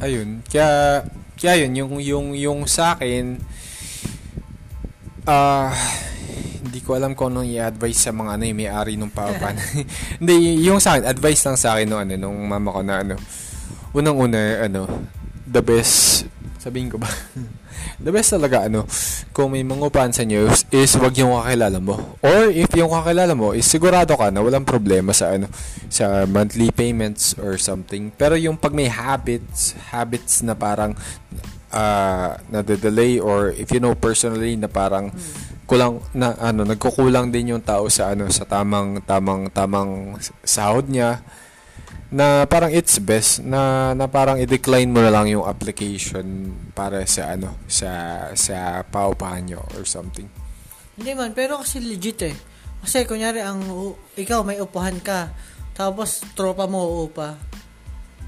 ayun 0.00 0.40
kaya 0.48 1.04
kaya 1.36 1.66
yun 1.66 1.72
yung 1.76 1.92
yung 2.00 2.26
yung 2.32 2.60
sa 2.64 2.96
akin 2.96 3.38
ah 5.28 5.72
hindi 6.74 6.80
ko 6.80 6.98
alam 6.98 7.14
kung 7.14 7.30
anong 7.30 7.54
i-advise 7.54 8.02
sa 8.02 8.10
mga 8.10 8.34
ano 8.34 8.42
yung 8.50 8.58
may-ari 8.58 8.98
ng 8.98 9.12
paupan. 9.14 9.54
Hindi, 10.18 10.58
yung 10.66 10.82
sa 10.82 10.98
akin, 10.98 11.06
advice 11.06 11.46
lang 11.46 11.54
sa 11.54 11.78
akin 11.78 11.86
nung, 11.86 12.02
ano, 12.02 12.18
nung 12.18 12.34
mama 12.50 12.74
ko 12.74 12.82
na 12.82 13.04
ano, 13.06 13.14
unang-una, 13.94 14.66
ano, 14.66 14.90
the 15.46 15.62
best, 15.62 16.26
sabihin 16.64 16.88
ko 16.88 16.96
ba? 16.96 17.08
the 18.04 18.08
best 18.08 18.32
talaga, 18.32 18.64
ano, 18.64 18.88
kung 19.36 19.52
may 19.52 19.60
mangupahan 19.60 20.16
sa 20.16 20.24
inyo, 20.24 20.48
is, 20.72 20.96
wag 20.96 21.12
yung 21.20 21.36
kakilala 21.36 21.76
mo. 21.76 22.16
Or 22.24 22.48
if 22.48 22.72
yung 22.72 22.88
kakilala 22.88 23.36
mo, 23.36 23.52
is 23.52 23.68
sigurado 23.68 24.16
ka 24.16 24.32
na 24.32 24.40
walang 24.40 24.64
problema 24.64 25.12
sa, 25.12 25.36
ano, 25.36 25.52
sa 25.92 26.24
monthly 26.24 26.72
payments 26.72 27.36
or 27.36 27.60
something. 27.60 28.08
Pero 28.16 28.40
yung 28.40 28.56
pag 28.56 28.72
may 28.72 28.88
habits, 28.88 29.76
habits 29.92 30.40
na 30.40 30.56
parang, 30.56 30.96
uh, 31.68 32.40
nade-delay 32.48 33.20
or 33.20 33.52
if 33.52 33.68
you 33.74 33.82
know 33.82 33.92
personally 33.92 34.56
na 34.56 34.70
parang 34.70 35.10
kulang 35.64 35.98
na 36.12 36.36
ano 36.38 36.62
nagkukulang 36.62 37.32
din 37.32 37.56
yung 37.56 37.64
tao 37.64 37.88
sa 37.88 38.12
ano 38.12 38.28
sa 38.28 38.44
tamang 38.44 39.00
tamang 39.02 39.48
tamang 39.48 40.14
sahod 40.44 40.86
niya 40.92 41.24
na 42.12 42.44
parang 42.44 42.68
it's 42.68 43.00
best 43.00 43.40
na 43.40 43.92
na 43.96 44.04
parang 44.06 44.36
i-decline 44.36 44.88
mo 44.88 45.00
na 45.00 45.08
lang 45.08 45.28
yung 45.28 45.48
application 45.48 46.52
para 46.76 47.02
sa 47.08 47.32
ano 47.32 47.56
sa 47.64 47.90
sa 48.36 48.84
paupahan 48.84 49.48
nyo 49.48 49.60
or 49.74 49.88
something. 49.88 50.28
Hindi 50.94 51.10
man, 51.16 51.34
pero 51.34 51.58
kasi 51.58 51.82
legit 51.82 52.20
eh. 52.22 52.36
Kasi 52.84 53.08
kunyari 53.08 53.40
ang 53.40 53.64
ikaw 54.14 54.44
may 54.44 54.60
upahan 54.60 55.00
ka, 55.00 55.32
tapos 55.72 56.22
tropa 56.36 56.68
mo 56.68 56.84
uupa. 57.02 57.34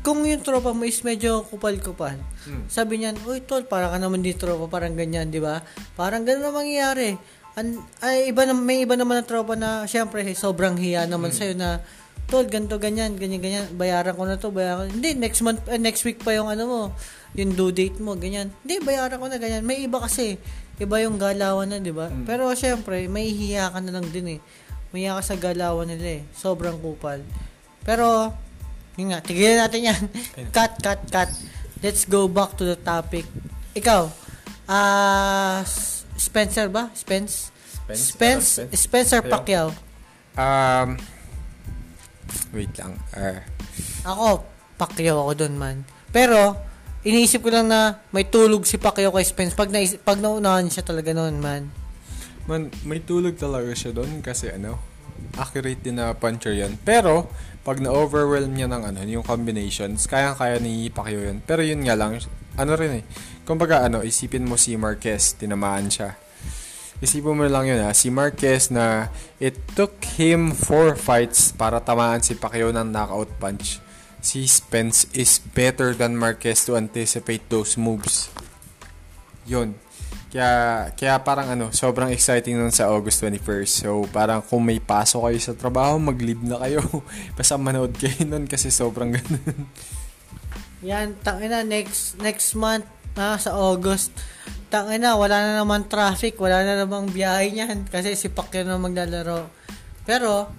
Kung 0.01 0.23
yung 0.23 0.43
tropa 0.43 0.71
mo 0.71 0.87
is 0.87 1.03
medyo 1.03 1.45
kupal-kupal, 1.47 2.17
sabi 2.71 3.03
niyan, 3.03 3.19
uy 3.27 3.43
tol, 3.43 3.67
para 3.67 3.91
ka 3.91 3.99
naman 3.99 4.23
di 4.23 4.35
tropa, 4.39 4.71
parang 4.71 4.95
ganyan, 4.95 5.29
di 5.35 5.43
ba? 5.43 5.61
Parang 5.99 6.23
ganun 6.23 6.47
na 6.47 6.55
mangyayari. 6.55 7.19
An 7.59 7.83
ay, 8.01 8.31
iba 8.31 8.47
na, 8.47 8.55
may 8.55 8.87
iba 8.87 8.95
naman 8.95 9.19
na 9.19 9.27
tropa 9.27 9.59
na, 9.59 9.83
syempre, 9.91 10.23
sobrang 10.33 10.79
hiya 10.79 11.11
naman 11.11 11.35
sa'yo 11.35 11.59
na, 11.59 11.83
tol, 12.27 12.47
ganto 12.51 12.77
ganyan, 12.83 13.15
ganyan, 13.15 13.39
ganyan, 13.39 13.65
bayaran 13.79 14.15
ko 14.19 14.27
na 14.27 14.35
to, 14.35 14.51
bayaran 14.51 14.91
ko. 14.91 14.99
Hindi, 14.99 15.15
next 15.15 15.41
month, 15.47 15.63
eh, 15.71 15.79
next 15.79 16.03
week 16.03 16.19
pa 16.23 16.35
yung 16.35 16.51
ano 16.51 16.63
mo, 16.67 16.81
yung 17.39 17.55
due 17.55 17.71
date 17.71 18.03
mo, 18.03 18.19
ganyan. 18.19 18.51
Hindi, 18.67 18.83
bayaran 18.83 19.23
ko 19.23 19.27
na, 19.31 19.39
ganyan. 19.39 19.63
May 19.63 19.87
iba 19.87 20.03
kasi, 20.03 20.35
iba 20.77 20.97
yung 20.99 21.17
galawan 21.23 21.71
na, 21.71 21.79
di 21.79 21.95
ba? 21.95 22.11
Pero 22.27 22.51
syempre, 22.59 23.07
may 23.07 23.31
hiya 23.31 23.71
ka 23.71 23.79
na 23.79 23.95
lang 23.95 24.07
din 24.11 24.37
eh. 24.37 24.41
May 24.91 25.07
hiya 25.07 25.19
ka 25.19 25.23
sa 25.23 25.37
galawan 25.39 25.87
nila 25.87 26.19
eh. 26.19 26.23
Sobrang 26.35 26.83
kupal. 26.83 27.23
Pero, 27.87 28.35
yun 28.99 29.15
nga, 29.15 29.23
tigilan 29.23 29.63
natin 29.63 29.95
yan. 29.95 30.01
cut, 30.57 30.75
cut, 30.83 31.01
cut. 31.07 31.31
Let's 31.79 32.09
go 32.09 32.27
back 32.27 32.59
to 32.59 32.67
the 32.67 32.75
topic. 32.75 33.23
Ikaw, 33.79 34.11
ah, 34.67 35.63
S- 35.63 36.03
Spencer 36.17 36.67
ba? 36.73 36.91
Spence? 36.97 37.55
Spence? 37.87 38.03
Spence, 38.03 38.49
Ano, 38.59 38.67
Spence? 38.73 38.83
Spencer? 38.83 39.21
Pacquiao. 39.23 39.69
Um 40.37 41.16
wait 42.55 42.73
lang. 42.79 42.97
Uh, 43.15 43.41
Ako, 44.07 44.45
Pacquiao 44.77 45.25
ako 45.25 45.33
doon 45.45 45.55
man. 45.57 45.77
Pero, 46.13 46.57
iniisip 47.07 47.43
ko 47.45 47.51
lang 47.53 47.69
na 47.69 48.03
may 48.13 48.29
tulog 48.29 48.65
si 48.69 48.77
Pacquiao 48.77 49.13
kay 49.13 49.25
Spence 49.25 49.55
pag, 49.57 49.73
naisip, 49.73 50.05
pag 50.05 50.21
naunahan 50.21 50.69
siya 50.69 50.85
talaga 50.85 51.13
noon 51.17 51.41
man. 51.41 51.73
Man, 52.47 52.71
may 52.87 53.03
tulog 53.03 53.35
talaga 53.41 53.73
siya 53.75 53.91
doon 53.97 54.23
kasi 54.23 54.53
ano, 54.53 54.79
accurate 55.35 55.83
din 55.83 55.99
na 55.99 56.15
puncher 56.15 56.55
yan. 56.55 56.79
Pero, 56.85 57.27
pag 57.67 57.83
na-overwhelm 57.83 58.55
niya 58.55 58.71
ng 58.71 58.83
ano, 58.95 58.99
yung 59.03 59.27
combinations, 59.27 60.07
kaya-kaya 60.07 60.63
ni 60.63 60.87
Pacquiao 60.93 61.35
yun. 61.35 61.43
Pero 61.43 61.67
yun 61.67 61.83
nga 61.83 61.99
lang, 61.99 62.23
ano 62.57 62.73
rin 62.79 63.03
eh. 63.03 63.05
Kumbaga 63.43 63.83
ano, 63.87 64.03
isipin 64.03 64.47
mo 64.47 64.55
si 64.59 64.75
Marquez, 64.79 65.35
tinamaan 65.35 65.91
siya. 65.91 66.15
Isipin 66.97 67.37
mo 67.37 67.45
lang 67.45 67.69
yun 67.69 67.81
ha, 67.85 67.93
si 67.93 68.09
Marquez 68.09 68.73
na 68.73 69.13
it 69.37 69.61
took 69.77 70.01
him 70.17 70.57
four 70.57 70.97
fights 70.97 71.53
para 71.53 71.77
tamaan 71.77 72.25
si 72.25 72.33
Pacquiao 72.33 72.73
ng 72.73 72.89
knockout 72.89 73.29
punch. 73.37 73.85
Si 74.25 74.49
Spence 74.49 75.05
is 75.13 75.39
better 75.53 75.93
than 75.93 76.17
Marquez 76.17 76.65
to 76.65 76.75
anticipate 76.75 77.45
those 77.53 77.77
moves. 77.77 78.33
Yun. 79.45 79.77
Kaya, 80.33 80.91
kaya 80.97 81.15
parang 81.23 81.53
ano, 81.53 81.71
sobrang 81.71 82.11
exciting 82.11 82.59
nun 82.59 82.75
sa 82.75 82.91
August 82.91 83.23
21st. 83.23 83.87
So, 83.87 84.09
parang 84.11 84.43
kung 84.43 84.67
may 84.67 84.83
pasok 84.83 85.31
kayo 85.31 85.39
sa 85.39 85.55
trabaho, 85.55 86.01
mag-leave 86.01 86.43
na 86.43 86.59
kayo. 86.59 86.83
Basta 87.39 87.55
manood 87.61 87.95
kayo 87.95 88.25
nun 88.27 88.49
kasi 88.51 88.73
sobrang 88.73 89.13
ganun. 89.17 89.69
Yan, 90.83 91.17
tangina 91.23 91.63
next 91.63 92.19
next 92.21 92.53
month 92.57 92.85
ah, 93.17 93.41
sa 93.41 93.57
August. 93.57 94.13
Tangina, 94.69 95.17
wala 95.17 95.41
na 95.41 95.53
naman 95.65 95.89
traffic, 95.89 96.37
wala 96.37 96.63
na 96.63 96.85
namang 96.85 97.09
biyahe 97.09 97.51
niyan 97.51 97.89
kasi 97.89 98.13
si 98.13 98.29
Pacquiao 98.29 98.69
na 98.69 98.77
maglalaro. 98.77 99.49
Pero 100.05 100.53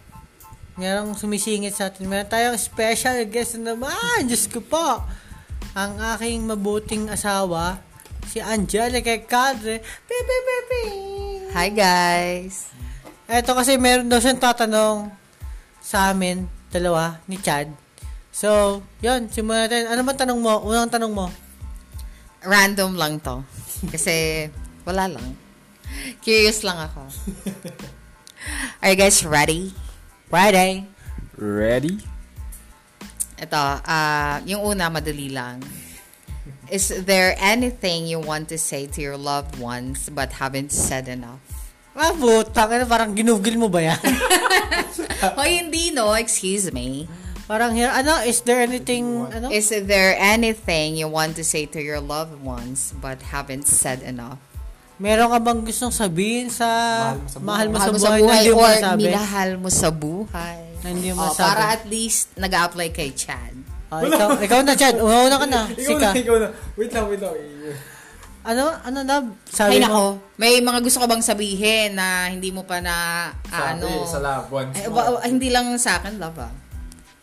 merong 0.78 1.18
sumisingit 1.18 1.74
sa 1.74 1.90
atin. 1.90 2.10
Meron 2.10 2.30
tayong 2.30 2.58
special 2.58 3.18
guest 3.30 3.58
na 3.62 3.74
naman. 3.74 4.26
Diyos 4.26 4.50
ko 4.50 4.62
po. 4.62 5.02
Ang 5.78 6.02
aking 6.18 6.46
mabuting 6.50 7.06
asawa, 7.14 7.78
si 8.26 8.42
Angelica 8.42 9.14
Cadre. 9.22 9.82
Pepe, 9.82 10.38
pepe. 10.42 10.84
Hi 11.54 11.70
guys! 11.70 12.74
Eto 13.30 13.54
kasi 13.54 13.78
meron 13.78 14.10
daw 14.10 14.18
siyang 14.18 14.42
tatanong 14.42 15.14
sa 15.82 16.12
amin, 16.12 16.50
dalawa, 16.74 17.22
ni 17.30 17.40
Chad. 17.40 17.72
So, 18.34 18.82
yun, 19.02 19.32
simulan 19.32 19.66
natin. 19.66 19.90
Ano 19.90 20.02
man 20.04 20.18
tanong 20.20 20.40
mo? 20.40 20.62
Unang 20.68 20.92
tanong 20.92 21.14
mo. 21.14 21.28
Random 22.46 22.94
lang 22.98 23.20
to. 23.22 23.42
Kasi 23.90 24.48
wala 24.86 25.10
lang. 25.10 25.38
Curious 26.22 26.62
lang 26.62 26.78
ako. 26.78 27.08
Are 28.82 28.94
you 28.94 29.00
guys 29.00 29.24
ready? 29.26 29.74
Friday. 30.30 30.86
Ready? 31.38 32.04
Ito, 33.38 33.62
ah, 33.86 34.42
yung 34.50 34.66
una, 34.66 34.90
madali 34.90 35.30
lang. 35.30 35.62
Is 36.68 36.92
there 37.06 37.38
anything 37.40 38.10
you 38.10 38.20
want 38.20 38.52
to 38.52 38.58
say 38.60 38.88
to 38.92 39.00
your 39.00 39.16
loved 39.16 39.56
ones 39.56 40.12
but 40.12 40.42
haven't 40.42 40.76
said 40.76 41.08
enough? 41.08 41.40
Ah, 41.98 42.14
butang. 42.14 42.86
Parang 42.86 43.16
ginugil 43.16 43.58
mo 43.58 43.72
ba 43.72 43.82
yan? 43.82 44.04
Hoy, 45.38 45.66
hindi 45.66 45.90
no. 45.90 46.14
Excuse 46.14 46.70
me. 46.70 47.10
Parang, 47.48 47.72
here, 47.72 47.90
ano, 47.90 48.20
is 48.22 48.44
there 48.44 48.60
anything, 48.60 49.26
ano? 49.26 49.48
Is 49.50 49.72
there 49.72 50.14
anything 50.16 50.94
you 50.94 51.08
want 51.08 51.34
to 51.34 51.44
say 51.44 51.66
to 51.66 51.80
your 51.80 51.98
loved 51.98 52.38
ones 52.40 52.92
but 53.00 53.24
haven't 53.26 53.66
said 53.66 54.04
enough? 54.04 54.38
Meron 54.98 55.30
ka 55.30 55.40
bang 55.40 55.62
gustong 55.62 55.94
sabihin 55.94 56.50
sa 56.50 56.66
mahal 57.38 57.70
mo 57.70 57.78
sa, 57.78 57.94
Mahal 57.94 57.94
mo 57.94 57.98
buhay, 58.18 58.20
na 58.20 58.34
hindi 58.36 58.50
mo 58.50 58.58
or 58.58 58.74
masabi? 58.74 59.00
minahal 59.00 59.50
mo 59.56 59.70
sa 59.70 59.90
buhay. 59.90 60.60
Na 60.82 60.88
hindi 60.90 61.10
mo 61.14 61.22
Oh, 61.22 61.34
para 61.34 61.64
at 61.72 61.86
least 61.86 62.34
nag-apply 62.34 62.90
kay 62.90 63.14
Chad. 63.14 63.54
Ah, 63.88 64.02
ikaw, 64.02 64.42
ikaw 64.42 64.60
na, 64.66 64.74
Chad. 64.74 64.98
Una 64.98 65.38
ka 65.38 65.46
na. 65.46 65.62
Sika. 65.78 66.12
ikaw 66.12 66.42
na. 66.42 66.50
Wait 66.74 66.90
lang, 66.90 67.06
wait 67.08 67.22
lang. 67.22 67.34
Ano, 68.42 68.64
ano 68.74 69.00
na, 69.04 69.16
sabi 69.46 69.76
Ay 69.76 69.80
mo? 69.80 69.86
nako, 69.86 70.04
may 70.36 70.54
mga 70.60 70.80
gusto 70.82 70.98
ka 70.98 71.08
bang 71.08 71.22
sabihin 71.22 71.94
na 71.94 72.28
hindi 72.28 72.50
mo 72.50 72.64
pa 72.64 72.82
na 72.82 72.96
ano? 73.48 74.02
sa 74.04 74.18
love 74.18 74.50
ones. 74.50 74.74
Ay, 74.74 74.90
wa- 74.90 75.22
hindi 75.22 75.48
lang 75.48 75.70
sa 75.78 76.02
akin, 76.02 76.18
love 76.18 76.42
ah. 76.42 76.50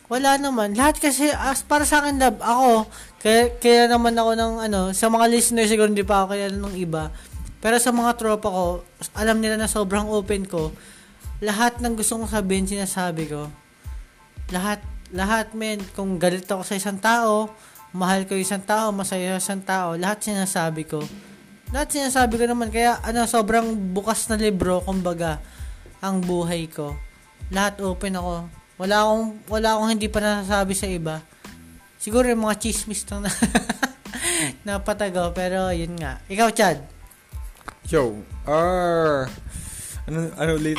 Wala 0.05 0.37
naman. 0.37 0.77
Lahat 0.77 1.01
kasi, 1.01 1.33
as 1.33 1.65
para 1.65 1.81
sa 1.81 2.05
akin, 2.05 2.21
love, 2.21 2.37
ako, 2.37 2.85
kaya, 3.17 3.57
kaya 3.57 3.89
naman 3.89 4.13
ako 4.13 4.31
ng, 4.37 4.53
ano, 4.69 4.81
sa 4.93 5.09
mga 5.09 5.25
listeners, 5.33 5.65
siguro 5.65 5.89
hindi 5.89 6.05
pa 6.05 6.21
ako 6.21 6.37
kaya 6.37 6.53
ng 6.53 6.77
iba. 6.77 7.09
Pero 7.57 7.81
sa 7.81 7.89
mga 7.89 8.13
tropa 8.13 8.47
ko, 8.53 8.65
alam 9.17 9.41
nila 9.41 9.57
na 9.57 9.65
sobrang 9.65 10.05
open 10.05 10.45
ko. 10.45 10.69
Lahat 11.41 11.81
ng 11.81 11.97
gusto 11.97 12.21
kong 12.21 12.29
sabihin, 12.29 12.69
sinasabi 12.69 13.33
ko. 13.33 13.49
Lahat, 14.53 14.85
lahat, 15.09 15.57
men, 15.57 15.81
kung 15.97 16.21
galit 16.21 16.45
ako 16.45 16.61
sa 16.61 16.77
isang 16.77 17.01
tao, 17.01 17.49
mahal 17.89 18.29
ko 18.29 18.37
yung 18.37 18.45
isang 18.45 18.61
tao, 18.61 18.93
masaya 18.93 19.41
isang 19.41 19.65
tao, 19.65 19.97
lahat 19.97 20.21
sinasabi 20.21 20.85
ko. 20.85 21.01
Lahat 21.73 21.89
sinasabi 21.89 22.37
ko 22.37 22.45
naman. 22.45 22.69
Kaya, 22.69 23.01
ano, 23.01 23.25
sobrang 23.25 23.73
bukas 23.89 24.29
na 24.29 24.37
libro, 24.37 24.85
kumbaga, 24.85 25.41
ang 25.97 26.21
buhay 26.21 26.69
ko. 26.69 26.93
Lahat 27.49 27.81
open 27.81 28.21
ako. 28.21 28.64
Wala 28.75 29.07
akong, 29.07 29.25
wala 29.47 29.67
akong 29.75 29.89
hindi 29.95 30.07
pa 30.11 30.19
nasasabi 30.19 30.73
sa 30.75 30.87
iba. 30.91 31.23
Siguro 31.95 32.27
yung 32.27 32.43
mga 32.43 32.59
chismis 32.59 33.07
lang 33.07 33.23
na 33.23 33.31
napatago, 34.67 35.31
pero 35.31 35.71
yun 35.71 35.95
nga. 35.95 36.19
Ikaw, 36.27 36.49
Chad. 36.51 36.83
Yo, 37.87 38.19
ah... 38.43 39.23
ano, 40.09 40.17
ano 40.35 40.51
ulit? 40.59 40.75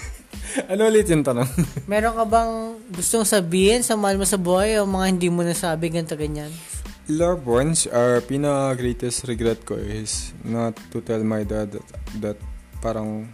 ano 0.72 0.80
ulit 0.88 1.06
yung 1.12 1.20
tanong? 1.20 1.48
Meron 1.90 2.16
ka 2.16 2.24
bang 2.24 2.52
gustong 2.88 3.28
sabihin 3.28 3.84
sa 3.84 4.00
mahal 4.00 4.16
mo 4.16 4.24
sa 4.24 4.40
buhay 4.40 4.80
o 4.80 4.88
mga 4.88 5.06
hindi 5.12 5.28
mo 5.28 5.44
nasabi, 5.44 5.92
ganito 5.92 6.16
ganyan? 6.16 6.50
Loved 7.10 7.44
ones, 7.44 7.90
our 7.90 8.22
pinaka-greatest 8.24 9.28
regret 9.28 9.60
ko 9.66 9.76
is 9.76 10.32
not 10.46 10.72
to 10.94 11.02
tell 11.02 11.20
my 11.20 11.42
dad 11.42 11.74
that, 11.74 11.86
that 12.22 12.38
parang 12.80 13.28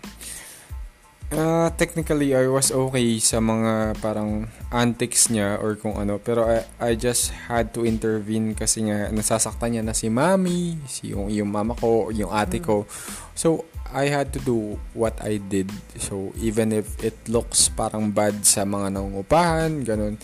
uh, 1.32 1.68
technically 1.74 2.36
I 2.36 2.46
was 2.46 2.70
okay 2.70 3.18
sa 3.18 3.42
mga 3.42 3.98
parang 3.98 4.46
antics 4.70 5.32
niya 5.32 5.58
or 5.58 5.74
kung 5.74 5.98
ano 5.98 6.20
pero 6.22 6.46
I, 6.46 6.66
I 6.78 6.90
just 6.94 7.34
had 7.50 7.74
to 7.74 7.82
intervene 7.82 8.54
kasi 8.54 8.86
nga 8.86 9.10
nasasaktan 9.10 9.74
niya 9.74 9.82
na 9.82 9.96
si 9.96 10.06
mami, 10.12 10.78
si 10.86 11.10
yung, 11.16 11.32
yung 11.32 11.50
mama 11.50 11.74
ko, 11.74 12.14
yung 12.14 12.30
ate 12.30 12.62
ko. 12.62 12.86
So 13.34 13.66
I 13.90 14.10
had 14.10 14.34
to 14.34 14.40
do 14.42 14.78
what 14.94 15.18
I 15.22 15.38
did. 15.38 15.70
So 15.98 16.34
even 16.38 16.74
if 16.74 16.98
it 17.02 17.16
looks 17.26 17.70
parang 17.70 18.12
bad 18.12 18.46
sa 18.46 18.66
mga 18.66 18.94
nangungupahan, 18.94 19.82
ganun 19.82 20.18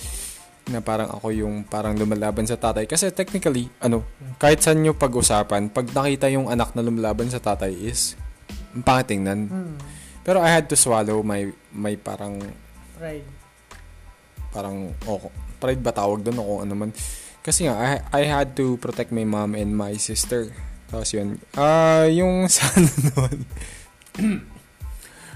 na 0.70 0.78
parang 0.78 1.10
ako 1.10 1.34
yung 1.34 1.66
parang 1.66 1.98
lumalaban 1.98 2.46
sa 2.46 2.54
tatay. 2.54 2.86
Kasi 2.86 3.10
technically, 3.10 3.66
ano, 3.82 4.06
kahit 4.38 4.62
saan 4.62 4.78
nyo 4.78 4.94
pag-usapan, 4.94 5.74
pag 5.74 5.90
nakita 5.90 6.30
yung 6.30 6.46
anak 6.46 6.78
na 6.78 6.86
lumalaban 6.86 7.26
sa 7.26 7.42
tatay 7.42 7.74
is, 7.74 8.14
ang 8.70 8.86
pangit 8.86 9.10
tingnan. 9.10 9.50
Hmm. 9.50 9.74
Pero 10.22 10.38
I 10.38 10.50
had 10.50 10.70
to 10.70 10.76
swallow 10.78 11.22
my, 11.22 11.50
my 11.74 11.94
parang, 11.98 12.38
Right. 13.02 13.26
parang, 14.54 14.94
oh, 15.11 15.30
pride 15.58 15.82
ba 15.82 15.90
tawag 15.90 16.22
doon 16.22 16.38
o 16.38 16.42
kung 16.46 16.61
ano 16.66 16.74
man. 16.78 16.90
Kasi 17.42 17.66
nga, 17.66 17.74
I, 17.74 17.98
I 18.14 18.22
had 18.30 18.54
to 18.58 18.78
protect 18.78 19.11
my 19.11 19.26
mom 19.26 19.58
and 19.58 19.74
my 19.74 19.98
sister. 19.98 20.54
Tapos 20.87 21.11
yun, 21.11 21.42
ah, 21.58 22.06
yung 22.06 22.46
sa 22.52 22.70
ano 22.78 22.90
naman, 23.11 23.37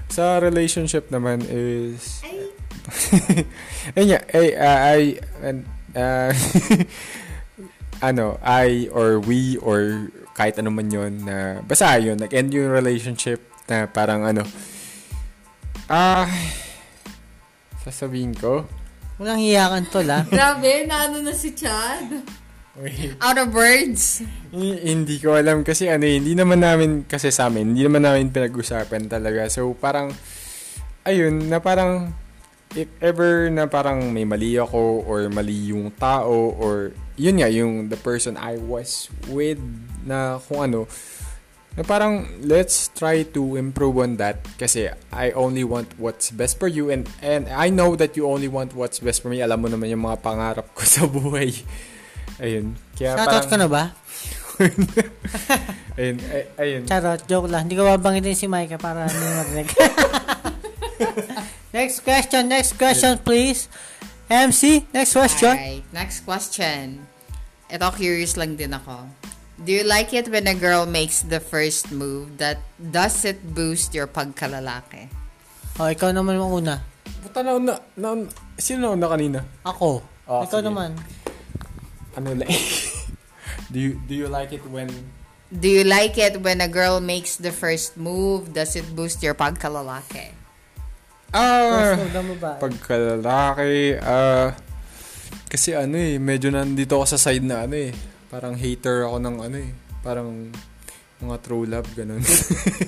sa 0.07 0.39
relationship 0.39 1.11
naman 1.11 1.43
is, 1.51 2.23
Ayun 3.95 4.07
nga, 4.15 4.21
ay, 4.31 4.47
uh, 4.55 4.79
I, 4.79 4.99
and, 5.43 5.59
uh, 5.91 6.31
ano, 8.09 8.39
I 8.39 8.87
or 8.95 9.19
we 9.19 9.59
or 9.59 10.07
kahit 10.37 10.55
ano 10.61 10.71
man 10.71 10.87
yun 10.87 11.25
na, 11.25 11.59
basta 11.65 11.97
yun, 11.99 12.15
nag-end 12.15 12.53
yung 12.53 12.71
relationship 12.71 13.41
na 13.67 13.89
parang 13.89 14.23
ano, 14.23 14.45
ah, 15.87 16.27
sasabihin 17.81 18.35
ko, 18.35 18.67
Walang 19.17 19.41
hiyakan 19.41 19.83
to, 19.89 20.05
la. 20.05 20.21
Grabe, 20.29 20.85
naano 20.85 21.25
na 21.25 21.33
si 21.33 21.57
Chad. 21.57 22.21
wait, 22.77 23.17
Out 23.17 23.41
of 23.41 23.49
words. 23.49 24.21
Hi- 24.53 24.81
hindi 24.93 25.17
ko 25.17 25.33
alam 25.33 25.65
kasi 25.65 25.89
ano, 25.89 26.05
eh, 26.05 26.21
hindi 26.21 26.37
naman 26.37 26.61
namin 26.61 27.01
kasi 27.01 27.33
sa 27.33 27.49
amin, 27.49 27.73
hindi 27.73 27.81
naman 27.81 28.05
namin 28.05 28.29
pinag-usapan 28.29 29.09
talaga. 29.09 29.49
So 29.49 29.73
parang 29.73 30.13
ayun, 31.01 31.49
na 31.49 31.57
parang 31.57 32.13
if 32.77 32.85
ever 33.01 33.49
na 33.49 33.65
parang 33.65 34.13
may 34.13 34.21
mali 34.21 34.53
ako 34.53 35.01
or 35.09 35.25
mali 35.33 35.73
yung 35.73 35.89
tao 35.97 36.53
or 36.53 36.93
yun 37.17 37.41
nga 37.41 37.49
yung 37.49 37.89
the 37.89 37.97
person 37.97 38.37
I 38.37 38.61
was 38.61 39.09
with 39.25 39.57
na 40.05 40.37
kung 40.45 40.69
ano 40.69 40.85
na 41.77 41.85
parang 41.85 42.25
let's 42.41 42.89
try 42.97 43.21
to 43.21 43.53
improve 43.53 44.01
on 44.01 44.17
that 44.17 44.41
kasi 44.57 44.89
I 45.13 45.29
only 45.37 45.61
want 45.61 45.93
what's 46.01 46.33
best 46.33 46.57
for 46.57 46.65
you 46.65 46.89
and 46.89 47.05
and 47.21 47.45
I 47.53 47.69
know 47.69 47.93
that 47.93 48.17
you 48.17 48.25
only 48.25 48.49
want 48.49 48.73
what's 48.73 48.97
best 48.97 49.21
for 49.21 49.29
me 49.29 49.45
alam 49.45 49.61
mo 49.61 49.69
naman 49.69 49.93
yung 49.93 50.01
mga 50.01 50.25
pangarap 50.25 50.73
ko 50.73 50.81
sa 50.97 51.05
buhay 51.05 51.53
ayun 52.41 52.73
kaya 52.97 53.13
Shoutout 53.13 53.29
parang 53.29 53.49
ka 53.53 53.57
na 53.61 53.67
ba? 53.69 53.83
ayun 56.01 56.17
ay, 56.33 56.43
ayun 56.57 56.81
Charot, 56.89 57.21
joke 57.29 57.45
lang. 57.45 57.69
Hindi 57.69 57.77
ko 57.77 57.85
babanggitin 57.85 58.33
si 58.33 58.49
Micah 58.49 58.81
para 58.81 59.05
hindi 59.05 59.21
marinig. 59.21 59.69
next 61.77 62.01
question, 62.01 62.49
next 62.49 62.73
question, 62.73 63.21
please. 63.21 63.69
MC, 64.27 64.89
next 64.91 65.13
question. 65.13 65.53
Alright, 65.53 65.85
next 65.93 66.25
question. 66.25 67.05
Ito, 67.69 67.93
curious 67.93 68.33
lang 68.33 68.57
din 68.57 68.73
ako. 68.73 69.07
Do 69.57 69.73
you 69.73 69.81
like 69.83 70.13
it 70.13 70.29
when 70.29 70.45
a 70.45 70.53
girl 70.53 70.85
makes 70.85 71.25
the 71.25 71.41
first 71.41 71.89
move 71.89 72.37
that 72.37 72.61
does 72.77 73.25
it 73.25 73.41
boost 73.41 73.97
your 73.97 74.05
pagkalalaki? 74.05 75.09
Oh, 75.81 75.89
ikaw 75.89 76.13
naman 76.13 76.37
ang 76.37 76.53
una. 76.53 76.75
Puta 77.25 77.41
na 77.41 77.57
na, 77.57 77.73
na 77.97 78.09
sino 78.57 78.93
na 78.93 79.07
kanina 79.09 79.41
Ako. 79.65 80.01
Oh, 80.29 80.41
ikaw 80.45 80.61
sige. 80.61 80.69
naman. 80.69 80.93
ano 82.17 82.33
like 82.33 82.49
do 83.73 83.77
you 83.77 83.91
do 84.09 84.13
you 84.17 84.25
like 84.29 84.49
it 84.53 84.65
when 84.69 84.89
Do 85.47 85.71
you 85.71 85.87
like 85.87 86.19
it 86.19 86.43
when 86.43 86.59
a 86.59 86.67
girl 86.67 86.99
makes 86.99 87.39
the 87.39 87.55
first 87.55 87.95
move? 87.95 88.51
Does 88.51 88.75
it 88.75 88.83
boost 88.91 89.23
your 89.23 89.31
pagkalalaki? 89.31 90.35
ah 91.31 91.95
babae. 91.95 92.59
pagkalalaki 92.59 93.99
ah 93.99 94.55
kasi 95.47 95.75
ano 95.75 95.95
eh 95.99 96.19
medyo 96.19 96.51
nandito 96.51 96.95
ako 96.99 97.15
sa 97.15 97.19
side 97.19 97.43
na 97.43 97.63
ano 97.67 97.75
eh 97.75 97.91
parang 98.27 98.59
hater 98.59 99.07
ako 99.07 99.17
ng 99.23 99.35
ano 99.39 99.57
eh 99.59 99.71
parang 100.07 100.47
mga 101.17 101.35
true 101.41 101.65
love, 101.65 101.89
ganun. 101.97 102.21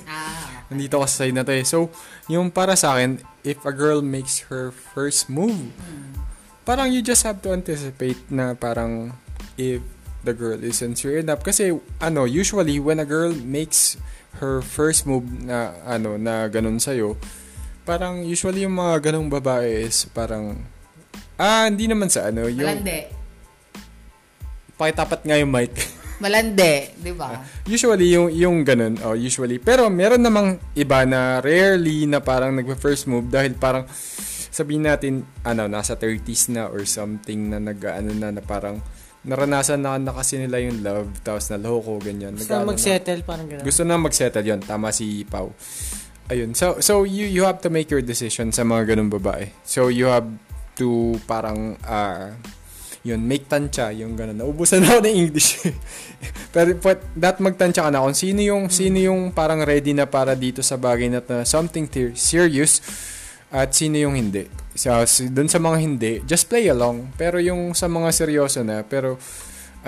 Ah. 0.10 0.66
Nandito 0.74 1.02
kasi 1.02 1.30
side 1.30 1.38
na 1.38 1.46
to 1.46 1.54
eh. 1.54 1.62
So, 1.66 1.94
yung 2.30 2.50
para 2.50 2.74
sa 2.74 2.98
akin, 2.98 3.22
if 3.46 3.62
a 3.62 3.74
girl 3.74 4.02
makes 4.02 4.50
her 4.50 4.74
first 4.74 5.30
move, 5.30 5.70
parang 6.66 6.90
you 6.90 7.06
just 7.06 7.22
have 7.26 7.42
to 7.46 7.54
anticipate 7.54 8.18
na 8.30 8.58
parang 8.58 9.14
if 9.54 9.86
the 10.26 10.34
girl 10.34 10.58
is 10.58 10.82
sincere 10.82 11.22
enough. 11.22 11.46
Kasi, 11.46 11.78
ano, 12.02 12.26
usually, 12.26 12.82
when 12.82 12.98
a 12.98 13.06
girl 13.06 13.34
makes 13.34 14.02
her 14.42 14.66
first 14.66 15.06
move 15.06 15.26
na, 15.46 15.78
ano, 15.86 16.18
na 16.18 16.50
ganun 16.50 16.82
sa'yo, 16.82 17.18
parang 17.86 18.26
usually 18.26 18.66
yung 18.66 18.78
mga 18.78 19.10
ganung 19.14 19.30
babae 19.30 19.90
is 19.90 20.10
parang, 20.10 20.66
ah, 21.38 21.70
hindi 21.70 21.86
naman 21.86 22.10
sa 22.10 22.30
ano, 22.34 22.50
yung, 22.50 22.82
Malandi. 22.82 23.19
Pakitapat 24.80 25.28
nga 25.28 25.36
yung 25.36 25.52
mic. 25.52 25.76
Malandi, 26.20 26.96
di 26.96 27.12
ba? 27.12 27.36
Usually, 27.68 28.12
yung, 28.12 28.28
yung 28.32 28.64
ganun, 28.64 28.96
oh, 29.04 29.16
usually. 29.16 29.56
Pero 29.56 29.88
meron 29.88 30.20
namang 30.20 30.56
iba 30.74 31.04
na 31.04 31.40
rarely 31.40 32.04
na 32.04 32.20
parang 32.20 32.56
nagpa-first 32.56 33.08
move 33.08 33.28
dahil 33.28 33.56
parang 33.56 33.88
sabihin 34.50 34.84
natin, 34.84 35.24
ano, 35.44 35.68
nasa 35.68 35.96
30s 35.96 36.52
na 36.52 36.68
or 36.68 36.84
something 36.84 37.48
na 37.48 37.60
nag, 37.60 37.80
ano 37.84 38.12
na, 38.12 38.36
na 38.36 38.44
parang 38.44 38.84
naranasan 39.24 39.80
na, 39.80 39.96
na 39.96 40.12
kasi 40.12 40.40
nila 40.40 40.60
yung 40.60 40.80
love, 40.80 41.08
tapos 41.24 41.48
naloko, 41.52 42.00
ganyan. 42.00 42.36
Gusto 42.36 42.52
na 42.52 42.52
Nag-ano 42.52 42.64
na. 42.64 42.72
mag-settle, 42.72 43.20
parang 43.24 43.48
gano'n. 43.48 43.64
Gusto 43.64 43.82
na 43.84 43.96
mag-settle 43.96 44.44
yun. 44.48 44.60
Tama 44.60 44.92
si 44.92 45.24
Pau. 45.24 45.56
Ayun. 46.28 46.52
So, 46.52 46.84
so 46.84 47.08
you, 47.08 47.26
you 47.26 47.44
have 47.44 47.64
to 47.64 47.72
make 47.72 47.88
your 47.88 48.04
decision 48.04 48.52
sa 48.52 48.64
mga 48.64 48.92
ganun 48.92 49.08
babae. 49.10 49.56
So, 49.64 49.88
you 49.88 50.12
have 50.12 50.28
to 50.76 51.16
parang, 51.24 51.80
ah, 51.84 52.36
yun, 53.00 53.24
make 53.24 53.48
tansya, 53.48 53.96
yung 53.96 54.20
ganun. 54.20 54.36
Naubusan 54.36 54.84
na 54.84 55.00
ako 55.00 55.00
ng 55.08 55.16
English. 55.16 55.64
Pero, 56.54 56.76
but, 56.84 57.00
that 57.16 57.40
magtansya 57.40 57.88
ka 57.88 57.92
na 57.92 58.04
kung 58.04 58.18
sino 58.18 58.44
yung, 58.44 58.68
sino 58.68 59.00
yung 59.00 59.32
parang 59.32 59.64
ready 59.64 59.96
na 59.96 60.04
para 60.04 60.36
dito 60.36 60.60
sa 60.60 60.76
bagay 60.76 61.08
na, 61.08 61.24
na 61.24 61.48
something 61.48 61.88
ter- 61.88 62.16
serious 62.20 62.84
at 63.48 63.72
sino 63.72 63.96
yung 63.96 64.20
hindi. 64.20 64.52
So, 64.76 64.92
dun 65.32 65.48
sa 65.48 65.64
mga 65.64 65.78
hindi, 65.80 66.14
just 66.28 66.52
play 66.52 66.68
along. 66.68 67.16
Pero 67.16 67.40
yung 67.40 67.72
sa 67.72 67.88
mga 67.88 68.12
seryoso 68.12 68.68
na, 68.68 68.84
pero, 68.84 69.16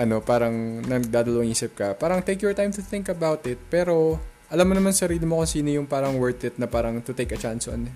ano, 0.00 0.24
parang 0.24 0.80
nagdadalawang 0.80 1.52
isip 1.52 1.76
ka, 1.76 1.92
parang 1.92 2.24
take 2.24 2.40
your 2.40 2.56
time 2.56 2.72
to 2.72 2.80
think 2.80 3.12
about 3.12 3.44
it. 3.44 3.60
Pero, 3.68 4.16
alam 4.48 4.68
mo 4.68 4.72
naman 4.72 4.96
sarili 4.96 5.24
mo 5.24 5.40
kung 5.40 5.48
sino 5.48 5.68
yung 5.68 5.88
parang 5.88 6.16
worth 6.16 6.48
it 6.48 6.56
na 6.56 6.68
parang 6.68 7.00
to 7.04 7.12
take 7.12 7.32
a 7.32 7.40
chance 7.40 7.68
on. 7.68 7.88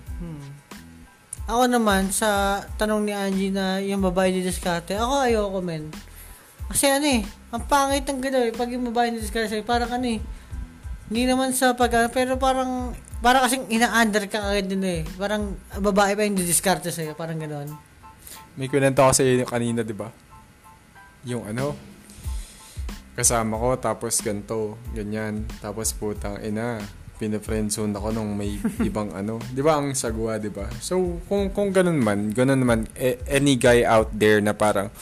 Ako 1.47 1.71
naman, 1.71 2.11
sa 2.11 2.59
tanong 2.75 3.07
ni 3.07 3.13
Angie 3.15 3.55
na 3.55 3.79
yung 3.79 4.03
babae 4.03 4.35
ni 4.35 4.43
Discarte, 4.43 4.99
ako 4.99 5.23
ayoko, 5.23 5.59
men. 5.63 5.87
Kasi 6.67 6.91
ano 6.91 7.07
eh, 7.07 7.23
ang 7.55 7.63
pangit 7.63 8.03
ng 8.03 8.19
gano'n 8.19 8.51
eh, 8.51 8.53
pag 8.53 8.67
yung 8.67 8.83
babae 8.91 9.15
ni 9.15 9.23
Discarte 9.23 9.55
sa'yo, 9.55 9.63
parang 9.63 9.87
ano 9.87 10.03
eh, 10.03 10.19
hindi 11.07 11.23
naman 11.23 11.55
sa 11.55 11.71
pag 11.71 12.11
pero 12.11 12.35
parang, 12.35 12.91
parang 13.23 13.47
kasing 13.47 13.71
ina-under 13.71 14.27
ka 14.27 14.43
agad 14.43 14.67
din 14.67 14.83
eh. 14.83 15.01
Parang 15.15 15.55
babae 15.79 16.19
pa 16.19 16.27
yung 16.27 16.35
didiskarte 16.35 16.91
sa'yo, 16.91 17.15
parang 17.15 17.39
gano'n. 17.39 17.71
May 18.59 18.67
kwento 18.67 19.07
ako 19.07 19.13
sa 19.15 19.23
iyo 19.23 19.47
kanina, 19.47 19.87
di 19.87 19.95
ba? 19.95 20.11
Yung 21.23 21.47
ano, 21.47 21.79
kasama 23.15 23.55
ko, 23.55 23.79
tapos 23.79 24.19
ganto, 24.19 24.75
ganyan. 24.91 25.47
Tapos 25.63 25.95
putang 25.95 26.43
ina, 26.43 26.83
pina-friendzone 27.17 27.93
ako 27.97 28.13
nung 28.13 28.37
may 28.37 28.55
ibang 28.89 29.11
ano. 29.11 29.41
Di 29.51 29.61
ba 29.65 29.81
ang 29.81 29.97
sagwa, 29.97 30.37
di 30.37 30.53
ba? 30.53 30.69
So, 30.79 31.19
kung, 31.25 31.49
kung 31.51 31.73
ganun 31.73 31.99
man, 31.99 32.31
ganun 32.31 32.63
man, 32.63 32.85
eh, 32.95 33.17
any 33.27 33.57
guy 33.57 33.83
out 33.83 34.13
there 34.13 34.39
na 34.39 34.53
parang, 34.53 34.93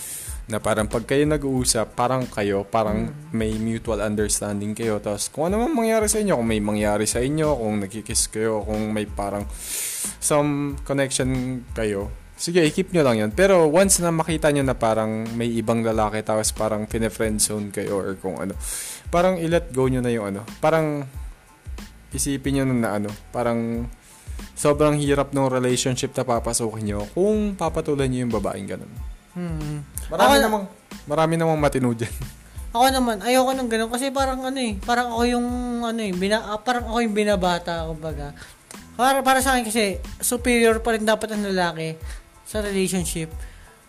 na 0.45 0.61
parang 0.61 0.85
pag 0.85 1.03
kayo 1.09 1.25
nag-uusap, 1.25 1.97
parang 1.97 2.29
kayo, 2.29 2.63
parang 2.69 3.09
may 3.33 3.53
mutual 3.57 3.97
understanding 4.01 4.77
kayo. 4.77 5.01
Tapos 5.01 5.29
kung 5.33 5.49
ano 5.49 5.65
man 5.65 5.73
mangyari 5.73 6.05
sa 6.05 6.21
inyo, 6.21 6.37
kung 6.37 6.49
may 6.49 6.61
mangyari 6.61 7.09
sa 7.09 7.17
inyo, 7.17 7.49
kung 7.57 7.81
nagkikiss 7.81 8.29
kayo, 8.29 8.61
kung 8.61 8.93
may 8.93 9.09
parang 9.09 9.49
some 10.21 10.77
connection 10.85 11.61
kayo, 11.73 12.13
sige, 12.37 12.61
i-keep 12.61 12.93
nyo 12.93 13.01
lang 13.01 13.17
yan. 13.25 13.31
Pero 13.33 13.65
once 13.73 14.03
na 14.05 14.13
makita 14.13 14.53
nyo 14.53 14.61
na 14.61 14.77
parang 14.77 15.25
may 15.33 15.49
ibang 15.49 15.81
lalaki, 15.81 16.21
tapos 16.21 16.53
parang 16.53 16.85
pine-friend 16.85 17.41
zone 17.41 17.73
kayo 17.73 17.97
or 17.97 18.13
kung 18.21 18.37
ano, 18.37 18.53
parang 19.09 19.41
i-let 19.41 19.73
go 19.73 19.89
nyo 19.89 20.05
na 20.05 20.13
yung 20.13 20.29
ano. 20.29 20.45
Parang 20.61 21.09
isipin 22.15 22.59
nyo 22.59 22.63
na, 22.71 22.75
na 22.75 22.89
ano, 22.97 23.09
parang 23.29 23.85
sobrang 24.55 24.95
hirap 24.99 25.35
ng 25.35 25.47
relationship 25.51 26.15
na 26.15 26.23
papasukin 26.23 26.83
nyo 26.87 26.99
kung 27.11 27.59
papatulan 27.59 28.07
nyo 28.07 28.19
yung 28.27 28.33
babaeng 28.33 28.67
ganun. 28.67 28.91
Hmm. 29.35 29.83
Marami 30.07 30.35
Ako- 30.39 30.43
namang, 30.47 30.65
marami 31.05 31.33
namang 31.35 31.59
matino 31.59 31.91
dyan. 31.91 32.15
Ako 32.75 32.91
naman, 32.91 33.23
ayoko 33.23 33.55
nang 33.55 33.71
gano'n 33.71 33.87
kasi 33.87 34.11
parang 34.11 34.43
ano 34.43 34.59
eh, 34.59 34.75
parang 34.83 35.15
ako 35.15 35.23
yung 35.31 35.47
ano 35.79 36.01
eh, 36.03 36.11
bina, 36.11 36.43
ah, 36.43 36.59
parang 36.59 36.91
ako 36.91 37.07
yung 37.07 37.15
binabata, 37.15 37.87
kumbaga. 37.87 38.35
Para, 38.99 39.23
para 39.23 39.39
sa 39.39 39.55
akin 39.55 39.63
kasi, 39.63 40.03
superior 40.19 40.83
pa 40.83 40.91
rin 40.91 41.07
dapat 41.07 41.31
ang 41.31 41.47
lalaki 41.47 41.95
sa 42.43 42.59
relationship. 42.59 43.31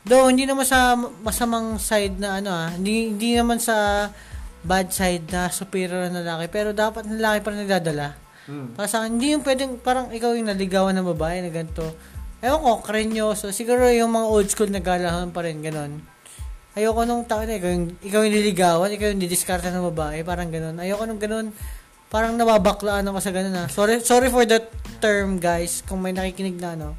Though, 0.07 0.31
hindi 0.31 0.47
naman 0.47 0.62
sa 0.62 0.95
masamang 0.95 1.83
side 1.83 2.15
na 2.23 2.39
ano 2.39 2.51
ah, 2.55 2.71
hindi, 2.71 3.11
hindi 3.11 3.35
naman 3.35 3.59
sa 3.59 4.07
bad 4.67 4.91
side 4.91 5.31
na 5.31 5.49
superior 5.49 6.11
ang 6.11 6.19
lalaki, 6.19 6.51
pero 6.51 6.75
dapat 6.75 7.07
ang 7.07 7.17
lalaki 7.17 7.39
pa 7.41 7.49
rin 7.55 7.61
nagdadala. 7.63 8.09
Para 8.75 8.87
sa 8.87 9.03
akin, 9.03 9.19
hindi 9.19 9.35
yung 9.35 9.43
pwedeng, 9.43 9.79
parang 9.83 10.11
ikaw 10.11 10.35
yung 10.35 10.51
naligawan 10.51 10.95
ng 10.95 11.07
babae 11.15 11.43
na 11.43 11.51
ganito. 11.51 11.87
Ewan 12.43 12.63
ko, 12.63 12.73
krenyoso. 12.83 13.51
Siguro 13.51 13.91
yung 13.91 14.13
mga 14.15 14.27
old 14.27 14.49
school 14.51 14.71
na 14.71 14.79
galahan 14.79 15.31
pa 15.35 15.43
rin, 15.43 15.63
ganon. 15.63 15.99
Ayoko 16.77 17.09
nung 17.09 17.25
tao 17.25 17.43
na 17.43 17.57
ikaw 17.57 17.71
yung, 17.73 17.87
ikaw 18.05 18.21
yung 18.23 18.35
nililigawan, 18.37 18.91
ikaw 18.93 19.09
yung 19.11 19.23
didiskarta 19.23 19.73
ng 19.73 19.87
babae, 19.95 20.21
parang 20.23 20.53
ganun. 20.53 20.77
Ayoko 20.77 21.03
nung 21.09 21.19
ganun. 21.23 21.47
Parang 22.07 22.39
nababaklaan 22.39 23.09
ako 23.09 23.19
sa 23.19 23.33
ganun 23.35 23.57
ah. 23.57 23.67
Sorry, 23.67 23.99
sorry 23.99 24.31
for 24.31 24.47
that 24.47 24.71
term 25.03 25.43
guys, 25.43 25.83
kung 25.83 25.99
may 25.99 26.15
nakikinig 26.15 26.61
na 26.61 26.79
ano. 26.79 26.95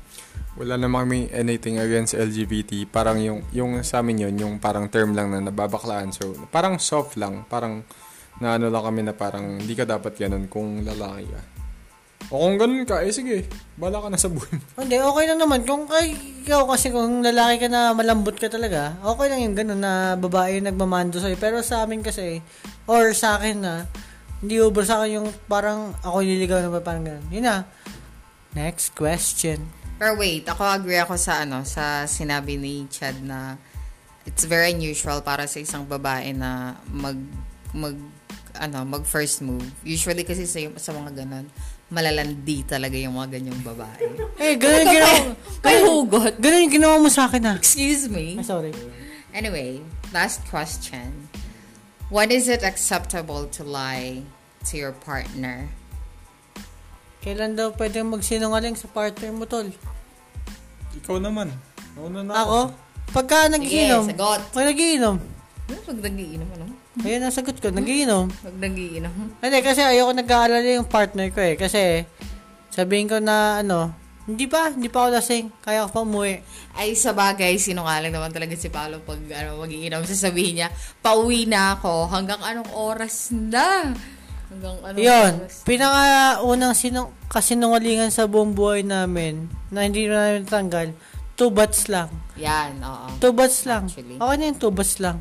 Wala 0.58 0.74
namang 0.74 1.06
may 1.06 1.30
anything 1.30 1.78
against 1.78 2.18
LGBT. 2.18 2.90
Parang 2.90 3.22
yung, 3.22 3.46
yung 3.54 3.78
sa 3.86 4.02
amin 4.02 4.26
yun, 4.26 4.36
yung 4.42 4.54
parang 4.58 4.90
term 4.90 5.14
lang 5.14 5.30
na 5.30 5.38
nababaklaan. 5.38 6.10
So, 6.10 6.34
parang 6.50 6.82
soft 6.82 7.14
lang. 7.14 7.46
Parang 7.46 7.86
na 8.42 8.58
ano 8.58 8.70
lang 8.70 8.84
kami 8.86 9.02
na 9.06 9.14
parang 9.14 9.62
hindi 9.62 9.74
ka 9.74 9.86
dapat 9.86 10.18
ganun 10.18 10.50
kung 10.50 10.82
lalaki 10.82 11.30
ka. 11.30 11.42
O 12.28 12.44
kung 12.44 12.58
ganun 12.60 12.84
ka, 12.84 13.06
eh 13.06 13.14
sige, 13.14 13.48
bala 13.80 14.04
ka 14.04 14.10
na 14.12 14.20
sa 14.20 14.28
buhay. 14.28 14.52
Hindi, 14.84 15.00
okay 15.00 15.26
lang 15.32 15.40
naman. 15.40 15.64
Kung 15.64 15.88
kay, 15.88 16.12
ikaw 16.44 16.68
kasi 16.68 16.92
kung 16.92 17.24
lalaki 17.24 17.64
ka 17.64 17.68
na 17.72 17.96
malambot 17.96 18.36
ka 18.36 18.52
talaga, 18.52 19.00
okay 19.00 19.32
lang 19.32 19.48
yung 19.48 19.56
ganun 19.56 19.80
na 19.80 20.20
babae 20.20 20.60
yung 20.60 20.68
nagmamando 20.68 21.24
sa'yo. 21.24 21.40
Pero 21.40 21.64
sa 21.64 21.88
amin 21.88 22.04
kasi, 22.04 22.44
or 22.84 23.16
sa 23.16 23.40
akin 23.40 23.64
na, 23.64 23.88
hindi 24.44 24.60
ubra 24.60 24.84
sa 24.84 25.00
akin 25.00 25.24
yung 25.24 25.30
parang 25.48 25.96
ako 26.04 26.20
yung 26.20 26.36
nililigaw 26.36 26.60
na 26.68 26.84
parang 26.84 27.08
ganun. 27.08 27.26
Yun 27.32 27.46
na. 27.48 27.64
Next 28.52 28.92
question. 28.92 29.77
Pero 29.98 30.14
wait, 30.14 30.46
ako 30.46 30.62
agree 30.62 31.02
ako 31.02 31.18
sa 31.18 31.42
ano, 31.42 31.66
sa 31.66 32.06
sinabi 32.06 32.58
ni 32.58 32.86
Chad 32.90 33.18
na 33.26 33.58
it's 34.30 34.46
very 34.46 34.72
unusual 34.74 35.26
para 35.26 35.50
sa 35.50 35.58
isang 35.58 35.90
babae 35.90 36.38
na 36.38 36.78
mag 36.94 37.18
mag 37.74 37.98
ano, 38.58 38.86
mag 38.86 39.06
first 39.06 39.42
move. 39.42 39.66
Usually 39.86 40.26
kasi 40.26 40.46
sa, 40.46 40.58
sa 40.78 40.94
mga 40.94 41.26
ganun, 41.26 41.46
malalandi 41.94 42.66
talaga 42.66 42.98
yung 42.98 43.16
mga 43.18 43.38
ganyang 43.38 43.62
babae. 43.62 44.06
Eh, 44.42 44.54
ganun 44.54 44.86
yung 44.86 44.94
ginawa, 44.94 45.18
May 45.66 45.78
hugot. 45.82 46.34
ganun 46.38 46.62
yung 46.70 46.76
ginawa 46.78 46.96
mo 47.02 47.10
sa 47.10 47.26
akin 47.30 47.54
ah. 47.54 47.58
Excuse 47.58 48.06
me. 48.10 48.38
Ay, 48.38 48.46
sorry. 48.46 48.74
Anyway, 49.34 49.82
last 50.14 50.46
question. 50.50 51.30
When 52.10 52.32
is 52.32 52.48
it 52.48 52.64
acceptable 52.64 53.46
to 53.58 53.62
lie 53.66 54.24
to 54.72 54.74
your 54.78 54.94
partner? 54.94 55.70
Kailan 57.28 57.60
daw 57.60 57.76
pwede 57.76 58.00
magsinungaling 58.08 58.80
sa 58.80 58.88
partner 58.88 59.36
mo, 59.36 59.44
tol? 59.44 59.68
Ikaw 61.04 61.20
naman. 61.20 61.52
Una 62.00 62.24
na 62.24 62.40
Ako? 62.40 62.72
Pagka 63.12 63.52
nagiinom. 63.52 64.08
sagot. 64.08 64.40
Pag 64.56 64.72
nagiinom. 64.72 65.20
Ano 65.68 65.80
pag 65.84 66.00
nagiinom, 66.08 66.48
ano? 66.56 66.66
Ayun 67.04 67.28
ang 67.28 67.36
sagot 67.36 67.60
ko, 67.60 67.68
nagiinom. 67.68 68.32
Pag 68.48 68.56
nagiinom. 68.64 69.12
Hindi, 69.44 69.60
kasi 69.60 69.84
ayoko 69.84 70.16
nag-aalala 70.16 70.72
yung 70.72 70.88
partner 70.88 71.28
ko 71.36 71.44
eh. 71.44 71.60
Kasi, 71.60 72.08
sabihin 72.72 73.12
ko 73.12 73.20
na 73.20 73.60
ano, 73.60 73.92
hindi 74.24 74.48
pa, 74.48 74.72
hindi 74.72 74.88
pa 74.88 75.04
ako 75.04 75.20
lasing. 75.20 75.52
Kaya 75.60 75.84
ko 75.84 75.90
pa 75.92 76.00
umuwi. 76.08 76.40
Ay, 76.80 76.96
sa 76.96 77.12
bagay, 77.12 77.60
sinungaling 77.60 78.16
naman 78.16 78.32
talaga 78.32 78.56
si 78.56 78.72
Paolo 78.72 79.04
pag 79.04 79.20
ano, 79.20 79.68
magiinom. 79.68 80.08
Sasabihin 80.08 80.64
niya, 80.64 80.72
pauwi 81.04 81.44
na 81.44 81.76
ako. 81.76 82.08
Hanggang 82.08 82.40
anong 82.40 82.72
oras 82.72 83.36
na? 83.36 83.92
Hanggang 84.48 84.80
anong 84.80 85.04
Yun, 85.04 85.32
pinaka-unang 85.68 86.72
sinung 86.72 87.12
kasinungalingan 87.28 88.16
sa 88.16 88.32
buong 88.32 88.56
buhay 88.56 88.80
namin 88.80 89.52
na 89.68 89.84
hindi 89.84 90.08
na 90.08 90.32
namin 90.32 90.48
tanggal, 90.48 90.88
two 91.36 91.52
bats 91.52 91.92
lang. 91.92 92.08
Yan, 92.40 92.80
oo. 92.80 93.08
Two 93.20 93.36
bats 93.36 93.68
lang. 93.68 93.92
Actually. 93.92 94.16
Okay 94.16 94.36
na 94.40 94.44
yung 94.48 94.60
two 94.60 94.72
bats 94.72 95.04
lang. 95.04 95.20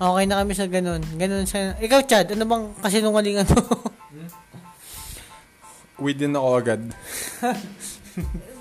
Okay 0.00 0.24
na 0.26 0.42
kami 0.42 0.52
sa 0.56 0.66
ganun. 0.66 1.02
Ganun 1.14 1.46
sa... 1.46 1.78
Ikaw, 1.78 2.00
Chad, 2.10 2.26
ano 2.34 2.42
bang 2.48 2.64
kasinungalingan 2.82 3.46
mo? 3.54 3.62
Within 6.04 6.34
ako 6.34 6.48
agad. 6.58 6.82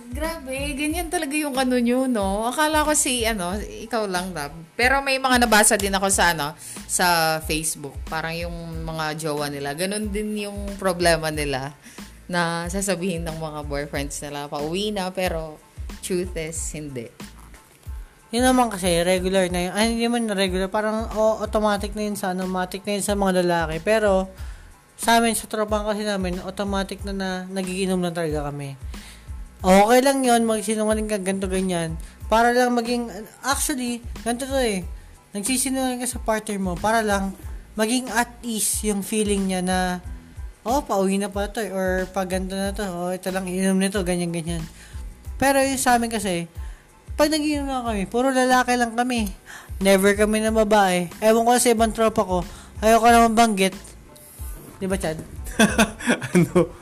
Grabe, 0.09 0.73
ganyan 0.73 1.05
talaga 1.05 1.37
yung 1.37 1.53
ano 1.53 1.77
nyo, 1.77 2.09
no? 2.09 2.49
Akala 2.49 2.81
ko 2.81 2.97
si, 2.97 3.29
ano, 3.29 3.53
ikaw 3.61 4.09
lang, 4.09 4.33
Dab. 4.33 4.49
Pero 4.73 5.05
may 5.05 5.21
mga 5.21 5.45
nabasa 5.45 5.77
din 5.77 5.93
ako 5.93 6.09
sa, 6.09 6.33
ano, 6.33 6.57
sa 6.89 7.37
Facebook. 7.45 7.93
Parang 8.09 8.33
yung 8.33 8.57
mga 8.89 9.13
jowa 9.21 9.53
nila. 9.53 9.77
Ganon 9.77 10.09
din 10.09 10.49
yung 10.49 10.65
problema 10.81 11.29
nila 11.29 11.77
na 12.25 12.65
sasabihin 12.73 13.21
ng 13.21 13.37
mga 13.37 13.59
boyfriends 13.69 14.17
nila, 14.25 14.49
pauwi 14.49 14.89
na, 14.89 15.13
pero 15.13 15.61
truth 16.01 16.33
is, 16.33 16.57
hindi. 16.73 17.05
Yun 18.33 18.49
naman 18.49 18.73
kasi, 18.73 19.05
regular 19.05 19.45
na 19.53 19.69
yun. 19.69 19.73
Ay, 19.77 19.85
hindi 19.93 20.09
man 20.09 20.25
regular. 20.25 20.73
Parang 20.73 21.05
oh, 21.13 21.37
automatic 21.37 21.93
na 21.93 22.09
yun 22.09 22.17
sa, 22.17 22.33
ano, 22.33 22.49
automatic 22.49 22.81
na 22.81 22.97
yun 22.97 23.05
sa 23.05 23.13
mga 23.13 23.45
lalaki. 23.45 23.77
Pero, 23.85 24.25
sa 24.97 25.21
amin, 25.21 25.37
sa 25.37 25.45
tropang 25.45 25.85
kasi 25.85 26.01
namin, 26.01 26.41
automatic 26.41 27.05
na 27.05 27.13
na 27.13 27.29
nagiginom 27.45 28.01
lang 28.01 28.17
talaga 28.17 28.49
kami. 28.49 28.73
Okay 29.59 29.99
lang 29.99 30.23
yon 30.23 30.47
magsinungaling 30.47 31.11
ka 31.11 31.19
ganito 31.19 31.51
ganyan. 31.51 31.99
Para 32.31 32.55
lang 32.55 32.71
maging, 32.77 33.11
actually, 33.43 33.99
ganito 34.23 34.47
to 34.47 34.55
eh. 34.55 34.87
Nagsisinungaling 35.35 35.99
ka 35.99 36.07
sa 36.07 36.23
partner 36.23 36.57
mo 36.61 36.79
para 36.79 37.03
lang 37.03 37.35
maging 37.75 38.07
at 38.11 38.31
ease 38.43 38.87
yung 38.87 39.03
feeling 39.03 39.51
niya 39.51 39.59
na 39.59 39.77
oh, 40.63 40.83
pauwi 40.83 41.19
na 41.19 41.31
pa 41.31 41.49
to 41.51 41.59
eh, 41.63 41.71
or 41.71 42.07
pag 42.11 42.31
ganito 42.31 42.55
na 42.55 42.71
to, 42.71 42.83
oh, 42.87 43.11
ito 43.11 43.31
lang 43.31 43.47
inom 43.47 43.79
nito, 43.79 43.99
ganyan 44.03 44.31
ganyan. 44.31 44.63
Pero 45.39 45.59
yung 45.63 45.79
sa 45.79 45.95
amin 45.99 46.11
kasi, 46.11 46.47
pag 47.19 47.27
nagiinom 47.31 47.67
na 47.67 47.83
kami, 47.83 48.07
puro 48.07 48.31
lalaki 48.31 48.79
lang 48.79 48.95
kami. 48.95 49.27
Never 49.83 50.15
kami 50.15 50.43
na 50.43 50.55
babae. 50.55 51.11
Ewan 51.19 51.43
ko 51.47 51.51
sa 51.59 51.71
ibang 51.71 51.91
tropa 51.91 52.23
ko, 52.23 52.39
ayoko 52.79 53.07
naman 53.11 53.35
banggit. 53.35 53.75
Di 54.79 54.87
ba, 54.87 54.95
Chad? 54.95 55.19
ano? 56.35 56.78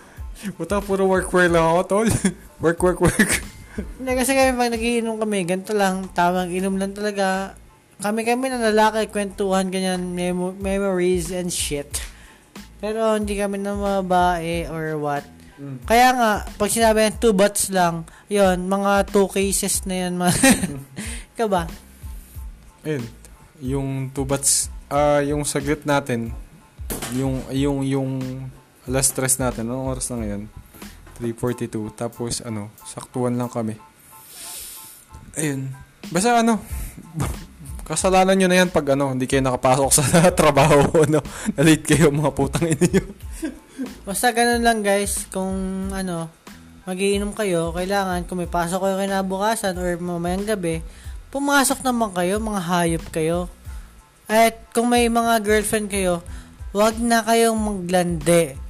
Puta, 0.57 0.77
puro 0.81 1.09
work-work 1.09 1.49
lang 1.49 1.65
ako, 1.65 1.81
tol. 1.85 2.09
work, 2.63 2.79
work, 2.81 2.99
work. 3.01 3.31
Hindi, 3.77 4.11
kasi 4.17 4.33
kami 4.33 4.57
pag 4.57 4.73
nagiinom 4.73 5.17
kami, 5.21 5.45
ganito 5.45 5.73
lang, 5.73 6.09
tamang 6.13 6.53
inom 6.53 6.77
lang 6.77 6.93
talaga. 6.93 7.57
Kami-kami 8.01 8.53
na 8.53 8.69
lalaki, 8.69 9.09
kwentuhan, 9.09 9.73
ganyan, 9.73 10.13
memo- 10.13 10.57
memories 10.57 11.33
and 11.33 11.49
shit. 11.49 11.89
Pero 12.77 13.17
hindi 13.17 13.33
kami 13.33 13.57
na 13.57 13.73
babae 13.73 14.69
or 14.69 15.01
what. 15.01 15.25
Kaya 15.89 16.13
nga, 16.13 16.31
pag 16.45 16.69
sinabi 16.69 17.09
ng 17.09 17.17
two 17.17 17.33
butts 17.33 17.73
lang, 17.73 18.05
yon 18.29 18.69
mga 18.69 19.09
two 19.09 19.25
cases 19.25 19.81
na 19.89 20.05
yan. 20.05 20.13
Mga 20.13 20.33
Ikaw 21.33 21.47
ba? 21.49 21.65
Ayun. 22.85 23.05
Yung 23.57 23.89
two 24.13 24.21
bats, 24.21 24.69
ah, 24.93 25.17
yung 25.25 25.41
saglit 25.41 25.81
natin, 25.81 26.29
yung, 27.17 27.41
yung, 27.49 27.81
yung 27.81 28.09
alas 28.88 29.11
stress 29.11 29.35
natin, 29.38 29.67
anong 29.67 29.91
oras 29.99 30.07
na 30.09 30.23
ngayon? 30.23 30.41
3.42. 31.19 31.91
Tapos, 31.93 32.39
ano, 32.41 32.71
saktuan 32.88 33.35
lang 33.35 33.51
kami. 33.51 33.75
Ayun. 35.35 35.69
Basta, 36.07 36.39
ano, 36.39 36.63
kasalanan 37.89 38.35
nyo 38.39 38.47
na 38.47 38.57
yan 38.63 38.69
pag, 38.71 38.95
ano, 38.95 39.11
hindi 39.11 39.27
kayo 39.27 39.43
nakapasok 39.43 39.89
sa 39.91 40.03
trabaho, 40.39 41.03
ano, 41.03 41.19
na-late 41.55 41.83
kayo, 41.83 42.09
mga 42.09 42.31
putang 42.31 42.67
ina 42.67 42.85
nyo. 42.88 43.05
Basta 44.07 44.33
ganun 44.33 44.63
lang 44.63 44.81
guys, 44.81 45.29
kung 45.29 45.53
ano, 45.93 46.31
magiinom 46.88 47.35
kayo, 47.35 47.75
kailangan 47.75 48.23
kung 48.23 48.39
may 48.39 48.49
pasok 48.49 48.88
kayo 48.88 48.95
kinabukasan 48.97 49.75
or 49.75 49.99
mamayang 49.99 50.47
gabi, 50.47 50.79
pumasok 51.29 51.83
naman 51.83 52.15
kayo, 52.15 52.39
mga 52.39 52.61
hayop 52.63 53.05
kayo. 53.11 53.51
At 54.27 54.71
kung 54.71 54.91
may 54.91 55.07
mga 55.11 55.43
girlfriend 55.43 55.91
kayo, 55.91 56.23
wag 56.71 56.99
na 56.99 57.23
kayong 57.23 57.59
maglande. 57.59 58.66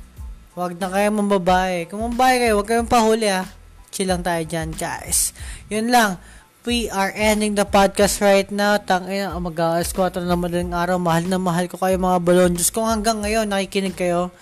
Wag 0.57 0.73
na 0.81 0.89
kayong 0.89 1.21
mambabae. 1.21 1.85
Kung 1.85 2.01
mambabae 2.01 2.41
kayo, 2.41 2.57
wag 2.57 2.65
kayong 2.65 2.89
pahuli 2.89 3.29
ah. 3.29 3.45
Chill 3.93 4.09
lang 4.09 4.25
tayo 4.25 4.41
dyan, 4.41 4.73
guys. 4.73 5.29
Yun 5.69 5.93
lang. 5.93 6.17
We 6.65 6.89
are 6.89 7.13
ending 7.13 7.53
the 7.53 7.61
podcast 7.61 8.17
right 8.25 8.49
now. 8.49 8.81
Tangina, 8.81 9.37
oh, 9.37 9.39
mag-alas 9.39 9.93
4 9.93 10.17
na 10.25 10.33
madaling 10.33 10.73
araw. 10.73 10.97
Mahal 10.97 11.29
na 11.29 11.37
mahal 11.37 11.69
ko 11.69 11.77
kayo 11.77 12.01
mga 12.01 12.25
balon. 12.25 12.57
Diyos 12.57 12.73
kung 12.73 12.89
hanggang 12.89 13.21
ngayon 13.21 13.45
nakikinig 13.45 13.93
kayo, 13.93 14.33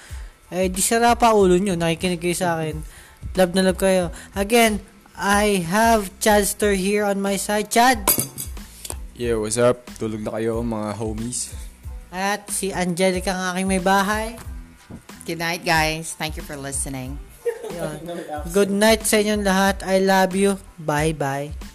eh, 0.56 0.72
di 0.72 0.80
sara 0.80 1.20
pa 1.20 1.36
ulo 1.36 1.60
nyo. 1.60 1.76
Nakikinig 1.76 2.24
kayo 2.24 2.36
sa 2.40 2.64
akin. 2.64 2.80
Love 3.36 3.52
na 3.52 3.68
love 3.68 3.76
kayo. 3.84 4.08
Again, 4.40 4.80
I 5.20 5.68
have 5.68 6.16
Chadster 6.24 6.80
here 6.80 7.04
on 7.04 7.20
my 7.20 7.36
side. 7.36 7.68
Chad! 7.68 8.08
Yeah, 9.20 9.36
what's 9.36 9.60
up? 9.60 9.84
Tulog 10.00 10.24
na 10.24 10.40
kayo, 10.40 10.64
mga 10.64 10.96
homies. 10.96 11.52
At 12.08 12.48
si 12.48 12.72
Angelica 12.72 13.36
ang 13.36 13.52
aking 13.52 13.68
may 13.68 13.84
bahay. 13.84 14.55
Good 15.26 15.42
night, 15.42 15.66
guys. 15.66 16.14
Thank 16.14 16.38
you 16.38 16.46
for 16.46 16.54
listening. 16.54 17.18
Yun. 17.74 17.98
Good 18.54 18.70
night 18.70 19.10
sa 19.10 19.18
inyong 19.18 19.42
lahat. 19.42 19.82
I 19.82 19.98
love 19.98 20.38
you. 20.38 20.62
Bye-bye. 20.78 21.75